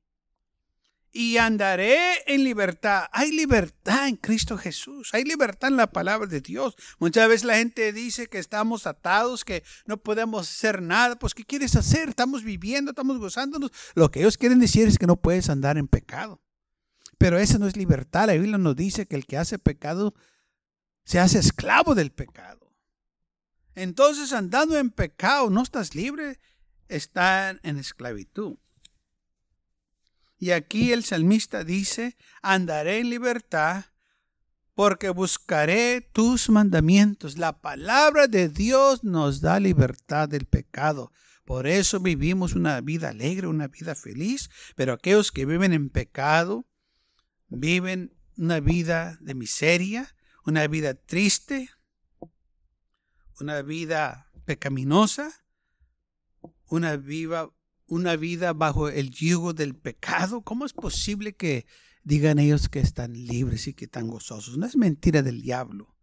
y 1.19 1.35
andaré 1.35 1.99
en 2.27 2.45
libertad. 2.45 3.07
Hay 3.11 3.33
libertad 3.33 4.07
en 4.07 4.15
Cristo 4.15 4.57
Jesús, 4.57 5.13
hay 5.13 5.25
libertad 5.25 5.69
en 5.69 5.75
la 5.75 5.91
palabra 5.91 6.27
de 6.27 6.39
Dios. 6.39 6.77
Muchas 6.97 7.27
veces 7.27 7.43
la 7.43 7.57
gente 7.57 7.91
dice 7.91 8.27
que 8.27 8.39
estamos 8.39 8.87
atados, 8.87 9.43
que 9.43 9.65
no 9.85 9.97
podemos 9.97 10.49
hacer 10.49 10.81
nada. 10.81 11.19
Pues, 11.19 11.33
¿qué 11.33 11.43
quieres 11.43 11.75
hacer? 11.75 12.07
Estamos 12.07 12.45
viviendo, 12.45 12.91
estamos 12.91 13.19
gozándonos. 13.19 13.69
Lo 13.95 14.09
que 14.09 14.21
ellos 14.21 14.37
quieren 14.37 14.61
decir 14.61 14.87
es 14.87 14.97
que 14.97 15.07
no 15.07 15.17
puedes 15.17 15.49
andar 15.49 15.77
en 15.77 15.89
pecado. 15.89 16.41
Pero 17.17 17.37
esa 17.37 17.57
no 17.57 17.67
es 17.67 17.75
libertad. 17.75 18.27
La 18.27 18.33
Biblia 18.35 18.57
nos 18.57 18.77
dice 18.77 19.05
que 19.05 19.17
el 19.17 19.25
que 19.25 19.35
hace 19.35 19.59
pecado 19.59 20.13
se 21.03 21.19
hace 21.19 21.37
esclavo 21.37 21.95
del 21.95 22.13
pecado. 22.13 22.73
Entonces, 23.75 24.31
andando 24.31 24.77
en 24.77 24.89
pecado, 24.89 25.49
no 25.49 25.63
estás 25.63 25.95
libre, 25.95 26.39
están 26.87 27.59
en 27.63 27.75
esclavitud. 27.75 28.55
Y 30.39 30.51
aquí 30.51 30.93
el 30.93 31.03
salmista 31.03 31.63
dice, 31.63 32.17
andaré 32.41 32.99
en 32.99 33.09
libertad 33.09 33.85
porque 34.73 35.09
buscaré 35.09 35.99
tus 35.99 36.49
mandamientos. 36.49 37.37
La 37.37 37.59
palabra 37.59 38.27
de 38.27 38.47
Dios 38.47 39.03
nos 39.03 39.41
da 39.41 39.59
libertad 39.59 40.29
del 40.29 40.45
pecado. 40.45 41.11
Por 41.43 41.67
eso 41.67 41.99
vivimos 41.99 42.53
una 42.53 42.79
vida 42.79 43.09
alegre, 43.09 43.47
una 43.47 43.67
vida 43.67 43.95
feliz, 43.95 44.49
pero 44.77 44.93
aquellos 44.93 45.33
que 45.33 45.45
viven 45.45 45.73
en 45.73 45.89
pecado, 45.89 46.65
viven 47.49 48.15
una 48.37 48.61
vida 48.61 49.17
de 49.19 49.35
miseria, 49.35 50.15
una 50.45 50.65
vida 50.67 50.93
triste, 50.93 51.69
una 53.41 53.61
vida 53.61 54.31
pecaminosa, 54.45 55.31
una 56.67 56.95
vida, 56.95 57.49
una 57.89 58.15
vida 58.15 58.53
bajo 58.53 58.89
el 58.89 59.09
yugo 59.11 59.53
del 59.53 59.75
pecado. 59.75 60.41
¿Cómo 60.41 60.65
es 60.65 60.73
posible 60.73 61.35
que 61.35 61.65
digan 62.03 62.39
ellos 62.39 62.69
que 62.69 62.79
están 62.79 63.13
libres 63.13 63.67
y 63.67 63.73
que 63.73 63.85
están 63.85 64.07
gozosos. 64.07 64.57
No 64.57 64.65
es 64.65 64.75
mentira 64.75 65.21
del 65.21 65.41
diablo. 65.41 65.95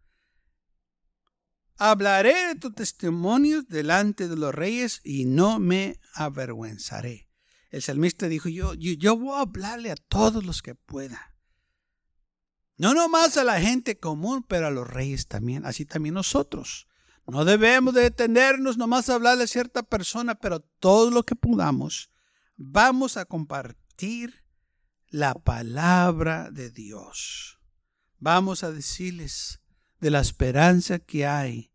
Hablaré 1.79 2.49
de 2.49 2.55
tus 2.55 2.75
testimonios 2.75 3.69
delante 3.69 4.29
de 4.29 4.37
los 4.37 4.55
reyes 4.55 5.01
y 5.05 5.27
no 5.27 5.59
me 5.59 6.01
avergüenzaré. 6.15 7.29
El 7.71 7.83
salmista 7.83 8.29
dijo, 8.29 8.49
yo, 8.49 8.73
yo, 8.75 9.17
voy 9.17 9.37
a 9.37 9.41
hablarle 9.43 9.91
a 9.91 9.97
todos 9.97 10.45
los 10.45 10.63
que 10.63 10.75
pueda. 10.75 11.35
No 12.79 12.95
nomás 12.95 13.37
a 13.37 13.45
la 13.45 13.61
gente 13.61 13.99
común, 13.99 14.45
pero 14.49 14.69
a 14.69 14.71
los 14.71 14.89
reyes 14.89 15.27
también, 15.27 15.67
así 15.67 15.85
también 15.85 16.15
nosotros. 16.15 16.87
No 17.27 17.45
debemos 17.45 17.95
detenernos 17.95 18.77
nomás 18.77 19.09
a 19.09 19.15
hablarle 19.15 19.45
a 19.45 19.49
cierta 19.49 19.83
persona, 19.83 20.37
pero 20.37 20.61
todo 20.61 21.11
lo 21.11 21.25
que 21.25 21.35
podamos, 21.35 22.11
vamos 22.57 23.17
a 23.17 23.25
compartir 23.25 24.45
la 25.09 25.35
palabra 25.35 26.51
de 26.51 26.71
Dios. 26.71 27.59
Vamos 28.19 28.63
a 28.63 28.71
decirles 28.71 29.61
de 30.01 30.11
la 30.11 30.21
esperanza 30.21 30.99
que 31.01 31.27
hay 31.27 31.73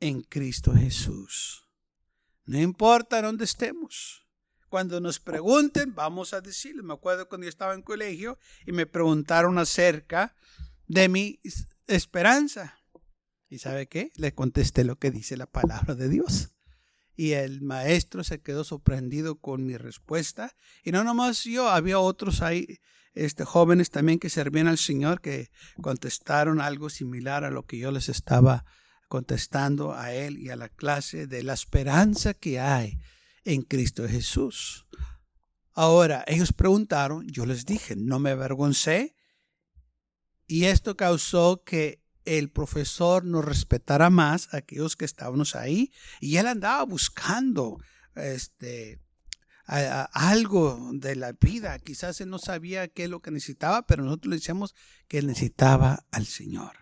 en 0.00 0.22
Cristo 0.22 0.74
Jesús. 0.74 1.68
No 2.44 2.58
importa 2.58 3.22
dónde 3.22 3.44
estemos. 3.44 4.26
Cuando 4.68 5.00
nos 5.00 5.18
pregunten, 5.18 5.94
vamos 5.94 6.34
a 6.34 6.40
decirles. 6.40 6.84
Me 6.84 6.92
acuerdo 6.92 7.28
cuando 7.28 7.46
yo 7.46 7.48
estaba 7.48 7.74
en 7.74 7.82
colegio 7.82 8.38
y 8.66 8.72
me 8.72 8.86
preguntaron 8.86 9.58
acerca 9.58 10.34
de 10.86 11.08
mi 11.08 11.40
esperanza. 11.86 12.77
¿Y 13.48 13.58
sabe 13.58 13.86
qué? 13.88 14.10
Le 14.16 14.34
contesté 14.34 14.84
lo 14.84 14.98
que 14.98 15.10
dice 15.10 15.36
la 15.36 15.46
palabra 15.46 15.94
de 15.94 16.08
Dios 16.08 16.50
y 17.18 17.32
el 17.32 17.62
maestro 17.62 18.22
se 18.22 18.40
quedó 18.40 18.62
sorprendido 18.62 19.40
con 19.40 19.66
mi 19.66 19.76
respuesta. 19.76 20.54
Y 20.84 20.92
no 20.92 21.02
nomás 21.02 21.42
yo, 21.42 21.68
había 21.68 21.98
otros 21.98 22.42
ahí, 22.42 22.78
este, 23.12 23.44
jóvenes 23.44 23.90
también 23.90 24.20
que 24.20 24.30
servían 24.30 24.68
al 24.68 24.78
Señor 24.78 25.20
que 25.20 25.50
contestaron 25.82 26.60
algo 26.60 26.88
similar 26.88 27.42
a 27.42 27.50
lo 27.50 27.66
que 27.66 27.76
yo 27.76 27.90
les 27.90 28.08
estaba 28.08 28.64
contestando 29.08 29.94
a 29.94 30.14
él 30.14 30.38
y 30.38 30.50
a 30.50 30.56
la 30.56 30.68
clase 30.68 31.26
de 31.26 31.42
la 31.42 31.54
esperanza 31.54 32.34
que 32.34 32.60
hay 32.60 33.00
en 33.44 33.62
Cristo 33.62 34.06
Jesús. 34.06 34.86
Ahora, 35.72 36.24
ellos 36.28 36.52
preguntaron, 36.52 37.26
yo 37.26 37.46
les 37.46 37.66
dije, 37.66 37.96
no 37.96 38.20
me 38.20 38.30
avergoncé. 38.30 39.16
Y 40.46 40.66
esto 40.66 40.96
causó 40.96 41.64
que 41.64 42.00
el 42.36 42.50
profesor 42.50 43.24
nos 43.24 43.42
respetara 43.42 44.10
más 44.10 44.52
a 44.52 44.58
aquellos 44.58 44.96
que 44.96 45.06
estábamos 45.06 45.56
ahí 45.56 45.92
y 46.20 46.36
él 46.36 46.46
andaba 46.46 46.82
buscando 46.84 47.80
este 48.14 49.00
algo 49.66 50.90
de 50.94 51.14
la 51.14 51.32
vida. 51.32 51.78
Quizás 51.78 52.20
él 52.22 52.30
no 52.30 52.38
sabía 52.38 52.88
qué 52.88 53.04
es 53.04 53.10
lo 53.10 53.20
que 53.20 53.30
necesitaba, 53.30 53.86
pero 53.86 54.02
nosotros 54.02 54.30
le 54.30 54.36
decíamos 54.36 54.74
que 55.08 55.20
necesitaba 55.20 56.06
al 56.10 56.26
Señor. 56.26 56.72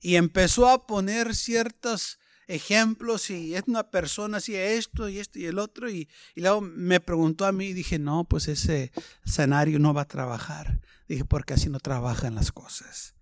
Y 0.00 0.14
empezó 0.14 0.68
a 0.68 0.86
poner 0.86 1.34
ciertos 1.34 2.20
ejemplos 2.46 3.30
y 3.30 3.56
es 3.56 3.64
una 3.66 3.90
persona 3.90 4.38
hacía 4.38 4.64
esto 4.66 5.08
y 5.08 5.18
esto 5.18 5.40
y 5.40 5.46
el 5.46 5.58
otro 5.58 5.90
y, 5.90 6.08
y 6.34 6.40
luego 6.40 6.60
me 6.60 7.00
preguntó 7.00 7.44
a 7.44 7.52
mí 7.52 7.66
y 7.66 7.72
dije, 7.72 7.98
no, 7.98 8.24
pues 8.24 8.46
ese 8.46 8.92
escenario 9.24 9.80
no 9.80 9.92
va 9.94 10.02
a 10.02 10.08
trabajar. 10.08 10.80
Dije, 11.08 11.24
porque 11.24 11.54
así 11.54 11.68
no 11.68 11.80
trabajan 11.80 12.36
las 12.36 12.52
cosas 12.52 13.17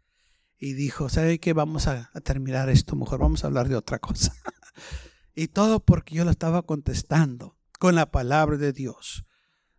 y 0.59 0.75
dijo, 0.75 1.09
¿sabe 1.09 1.39
qué? 1.39 1.53
Vamos 1.53 1.87
a, 1.87 2.11
terminar 2.25 2.69
esto, 2.69 2.97
mejor 2.97 3.21
vamos 3.21 3.45
a 3.45 3.49
hablar 3.49 3.69
de 3.69 3.77
otra 3.77 3.99
cosa. 3.99 4.35
y 5.35 5.49
todo 5.49 5.81
porque 5.81 6.15
yo 6.15 6.25
lo 6.25 6.31
estaba 6.31 6.63
contestando 6.63 7.57
con 7.79 7.95
la 7.95 8.11
palabra 8.11 8.57
de 8.57 8.73
Dios. 8.73 9.25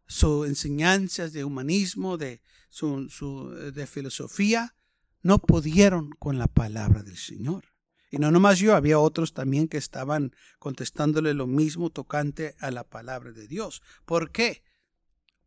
Sus 0.06 0.48
enseñanzas 0.48 1.34
de 1.34 1.44
humanismo, 1.44 2.18
de, 2.18 2.42
su, 2.70 3.10
su, 3.10 3.50
de 3.50 3.88
filosofía, 3.88 4.76
no 5.22 5.40
pudieron 5.40 6.12
con 6.20 6.38
la 6.38 6.48
palabra 6.48 7.04
del 7.04 7.18
Señor. 7.18 7.66
Y 8.10 8.20
no 8.20 8.32
nomás 8.32 8.60
yo, 8.60 8.76
había 8.76 9.00
otros 9.00 9.34
también 9.34 9.68
que 9.68 9.78
estaban 9.78 10.34
contestándole 10.60 11.34
lo 11.34 11.48
mismo 11.48 11.90
tocante 11.90 12.56
a 12.60 12.72
la 12.72 12.86
palabra 12.86 13.32
de 13.32 13.48
Dios. 13.48 13.82
¿Por 14.06 14.32
qué? 14.32 14.64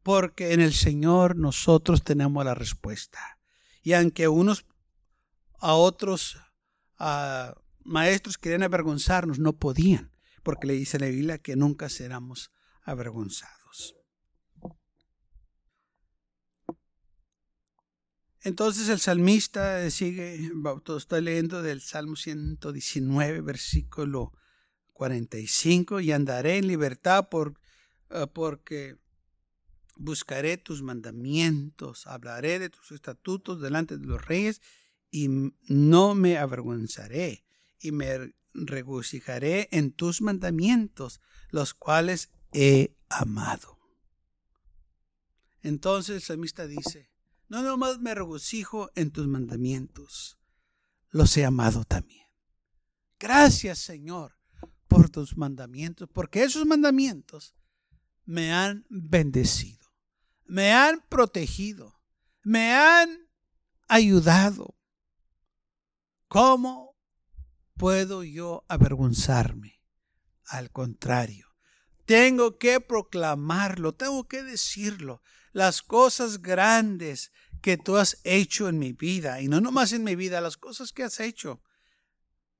Porque 0.02 0.52
en 0.52 0.60
el 0.60 0.74
Señor 0.74 1.36
nosotros 1.36 2.02
tenemos 2.02 2.44
la 2.44 2.54
respuesta. 2.54 3.38
Y 3.82 3.94
aunque 3.94 4.28
unos 4.28 4.66
a 5.60 5.74
otros 5.74 6.38
maestros 7.84 8.38
querían 8.38 8.62
avergonzarnos, 8.62 9.38
no 9.38 9.54
podían, 9.54 10.12
porque 10.42 10.66
le 10.66 10.74
dice 10.74 10.98
la 10.98 11.06
Biblia 11.06 11.38
que 11.38 11.56
nunca 11.56 11.88
seremos 11.88 12.50
avergonzados. 12.82 13.96
Entonces 18.42 18.88
el 18.88 19.00
salmista 19.00 19.90
sigue, 19.90 20.50
estoy 20.96 21.20
leyendo 21.20 21.60
del 21.62 21.82
Salmo 21.82 22.16
119, 22.16 23.42
versículo 23.42 24.32
45, 24.94 26.00
y 26.00 26.12
andaré 26.12 26.56
en 26.56 26.66
libertad 26.66 27.28
por, 27.28 27.60
eh, 28.08 28.26
porque 28.32 28.96
buscaré 29.96 30.56
tus 30.56 30.82
mandamientos, 30.82 32.06
hablaré 32.06 32.58
de 32.58 32.70
tus 32.70 32.92
estatutos 32.92 33.60
delante 33.60 33.98
de 33.98 34.06
los 34.06 34.24
reyes 34.24 34.62
y 35.10 35.28
no 35.68 36.14
me 36.14 36.38
avergonzaré 36.38 37.44
y 37.80 37.92
me 37.92 38.34
regocijaré 38.54 39.68
en 39.72 39.92
tus 39.92 40.20
mandamientos, 40.20 41.20
los 41.50 41.74
cuales 41.74 42.30
he 42.52 42.96
amado. 43.08 43.78
Entonces 45.62 46.16
el 46.16 46.22
salmista 46.22 46.66
dice, 46.66 47.10
no 47.48 47.62
nomás 47.62 47.98
me 48.00 48.14
regocijo 48.14 48.90
en 48.94 49.10
tus 49.10 49.26
mandamientos, 49.26 50.38
los 51.10 51.36
he 51.36 51.44
amado 51.44 51.84
también. 51.84 52.26
Gracias 53.18 53.78
Señor 53.78 54.36
por 54.88 55.10
tus 55.10 55.36
mandamientos, 55.36 56.08
porque 56.12 56.42
esos 56.42 56.66
mandamientos 56.66 57.54
me 58.24 58.52
han 58.52 58.86
bendecido, 58.88 59.86
me 60.46 60.72
han 60.72 61.04
protegido, 61.08 62.00
me 62.42 62.72
han 62.72 63.28
ayudado, 63.88 64.76
¿Cómo 66.30 66.96
puedo 67.76 68.22
yo 68.22 68.64
avergonzarme? 68.68 69.82
Al 70.44 70.70
contrario, 70.70 71.48
tengo 72.04 72.56
que 72.56 72.80
proclamarlo, 72.80 73.96
tengo 73.96 74.28
que 74.28 74.44
decirlo. 74.44 75.22
Las 75.50 75.82
cosas 75.82 76.40
grandes 76.40 77.32
que 77.62 77.76
tú 77.78 77.96
has 77.96 78.20
hecho 78.22 78.68
en 78.68 78.78
mi 78.78 78.92
vida, 78.92 79.40
y 79.40 79.48
no 79.48 79.60
nomás 79.60 79.92
en 79.92 80.04
mi 80.04 80.14
vida, 80.14 80.40
las 80.40 80.56
cosas 80.56 80.92
que 80.92 81.02
has 81.02 81.18
hecho, 81.18 81.64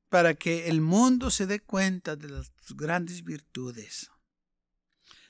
para 0.08 0.34
que 0.34 0.66
el 0.66 0.80
mundo 0.80 1.30
se 1.30 1.46
dé 1.46 1.60
cuenta 1.60 2.16
de 2.16 2.28
las 2.28 2.50
grandes 2.70 3.22
virtudes. 3.22 4.10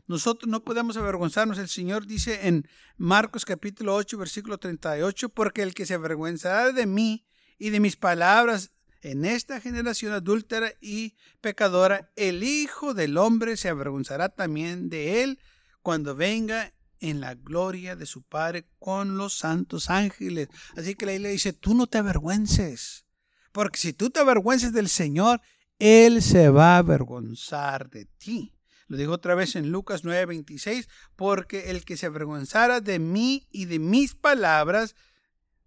Nosotros 0.06 0.48
no 0.48 0.64
podemos 0.64 0.96
avergonzarnos. 0.96 1.58
El 1.58 1.68
Señor 1.68 2.06
dice 2.06 2.48
en 2.48 2.66
Marcos 2.96 3.44
capítulo 3.44 3.94
8, 3.96 4.16
versículo 4.16 4.56
38, 4.56 5.28
porque 5.28 5.60
el 5.60 5.74
que 5.74 5.84
se 5.84 5.92
avergüenzará 5.92 6.72
de 6.72 6.86
mí 6.86 7.26
y 7.60 7.70
de 7.70 7.78
mis 7.78 7.94
palabras 7.94 8.72
en 9.02 9.24
esta 9.24 9.60
generación 9.60 10.12
adúltera 10.12 10.72
y 10.80 11.14
pecadora, 11.40 12.10
el 12.16 12.42
Hijo 12.42 12.94
del 12.94 13.16
Hombre 13.18 13.56
se 13.56 13.68
avergonzará 13.68 14.30
también 14.30 14.88
de 14.88 15.22
él 15.22 15.38
cuando 15.82 16.16
venga 16.16 16.72
en 17.00 17.20
la 17.20 17.34
gloria 17.34 17.96
de 17.96 18.06
su 18.06 18.22
Padre 18.22 18.66
con 18.78 19.16
los 19.18 19.34
santos 19.34 19.90
ángeles. 19.90 20.48
Así 20.76 20.94
que 20.94 21.06
la 21.06 21.12
le 21.18 21.28
dice, 21.28 21.52
tú 21.52 21.74
no 21.74 21.86
te 21.86 21.98
avergüences, 21.98 23.04
porque 23.52 23.78
si 23.78 23.92
tú 23.92 24.10
te 24.10 24.20
avergüences 24.20 24.72
del 24.72 24.88
Señor, 24.88 25.40
Él 25.78 26.22
se 26.22 26.48
va 26.48 26.76
a 26.76 26.78
avergonzar 26.78 27.90
de 27.90 28.06
ti. 28.06 28.54
Lo 28.86 28.96
digo 28.96 29.12
otra 29.12 29.34
vez 29.34 29.54
en 29.54 29.70
Lucas 29.70 30.02
9:26, 30.02 30.88
porque 31.14 31.70
el 31.70 31.84
que 31.84 31.96
se 31.96 32.06
avergonzara 32.06 32.80
de 32.80 32.98
mí 32.98 33.46
y 33.50 33.66
de 33.66 33.78
mis 33.78 34.14
palabras, 34.14 34.96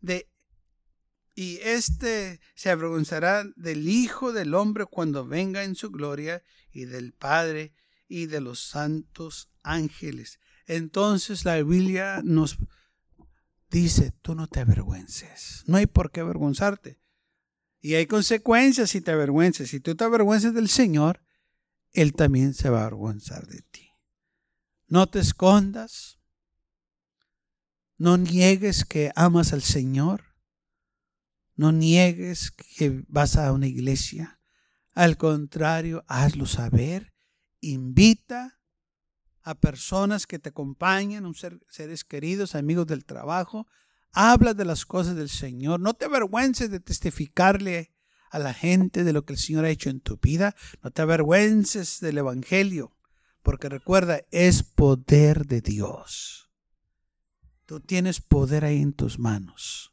de 0.02 0.33
Y 1.36 1.58
éste 1.58 2.40
se 2.54 2.70
avergonzará 2.70 3.44
del 3.56 3.90
Hijo 3.90 4.34
del 4.34 4.54
Hombre 4.54 4.86
cuando 4.86 5.26
venga 5.26 5.64
en 5.64 5.76
su 5.76 5.90
gloria 5.90 6.44
y 6.72 6.86
del 6.86 7.14
Padre 7.14 7.74
y 8.08 8.28
de 8.28 8.42
los 8.42 8.60
santos 8.60 9.50
ángeles. 9.64 10.40
Entonces 10.68 11.46
la 11.46 11.62
Biblia 11.64 12.22
nos 12.24 12.58
dice, 13.72 14.14
tú 14.22 14.36
no 14.36 14.48
te 14.48 14.60
avergüences. 14.60 15.64
No 15.66 15.78
hay 15.78 15.88
por 15.88 16.12
qué 16.12 16.20
avergonzarte. 16.20 17.00
Y 17.82 17.96
hay 17.96 18.06
consecuencias 18.06 18.92
si 18.92 19.02
te 19.02 19.12
avergüences. 19.12 19.72
Si 19.72 19.80
tú 19.80 19.96
te 19.96 20.04
avergüences 20.04 20.54
del 20.54 20.70
Señor, 20.70 21.22
Él 21.92 22.14
también 22.14 22.54
se 22.54 22.70
va 22.70 22.80
a 22.80 22.86
avergonzar 22.86 23.48
de 23.48 23.62
ti. 23.72 23.90
No 24.88 25.08
te 25.08 25.20
escondas. 25.20 26.20
No 27.98 28.18
niegues 28.18 28.86
que 28.86 29.12
amas 29.16 29.52
al 29.52 29.64
Señor. 29.64 30.33
No 31.56 31.72
niegues 31.72 32.52
que 32.52 33.04
vas 33.08 33.36
a 33.38 33.52
una 33.52 33.68
iglesia. 33.68 34.40
Al 34.94 35.18
contrario, 35.18 36.04
hazlo 36.08 36.46
saber. 36.46 37.14
Invita 37.62 38.60
a 39.44 39.56
personas 39.56 40.26
que 40.26 40.40
te 40.40 40.50
acompañan, 40.50 41.32
seres 41.70 42.04
queridos, 42.04 42.56
amigos 42.56 42.88
del 42.88 43.06
trabajo. 43.06 43.68
Habla 44.12 44.54
de 44.54 44.66
las 44.66 44.86
cosas 44.86 45.16
del 45.16 45.30
Señor. 45.30 45.80
No 45.80 45.94
te 45.94 46.06
avergüences 46.06 46.70
de 46.70 46.80
testificarle 46.80 47.94
a 48.30 48.40
la 48.40 48.54
gente 48.54 49.04
de 49.04 49.14
lo 49.14 49.26
que 49.26 49.34
el 49.34 49.40
Señor 49.40 49.66
ha 49.66 49.70
hecho 49.70 49.90
en 49.90 50.00
tu 50.00 50.18
vida. 50.18 50.56
No 50.82 50.92
te 50.92 51.02
avergüences 51.02 52.00
del 52.00 52.18
Evangelio, 52.18 52.96
porque 53.44 53.70
recuerda, 53.70 54.22
es 54.32 54.64
poder 54.64 55.46
de 55.46 55.62
Dios. 55.62 56.50
Tú 57.66 57.80
tienes 57.80 58.22
poder 58.22 58.66
ahí 58.66 58.82
en 58.82 58.94
tus 58.94 59.20
manos. 59.20 59.93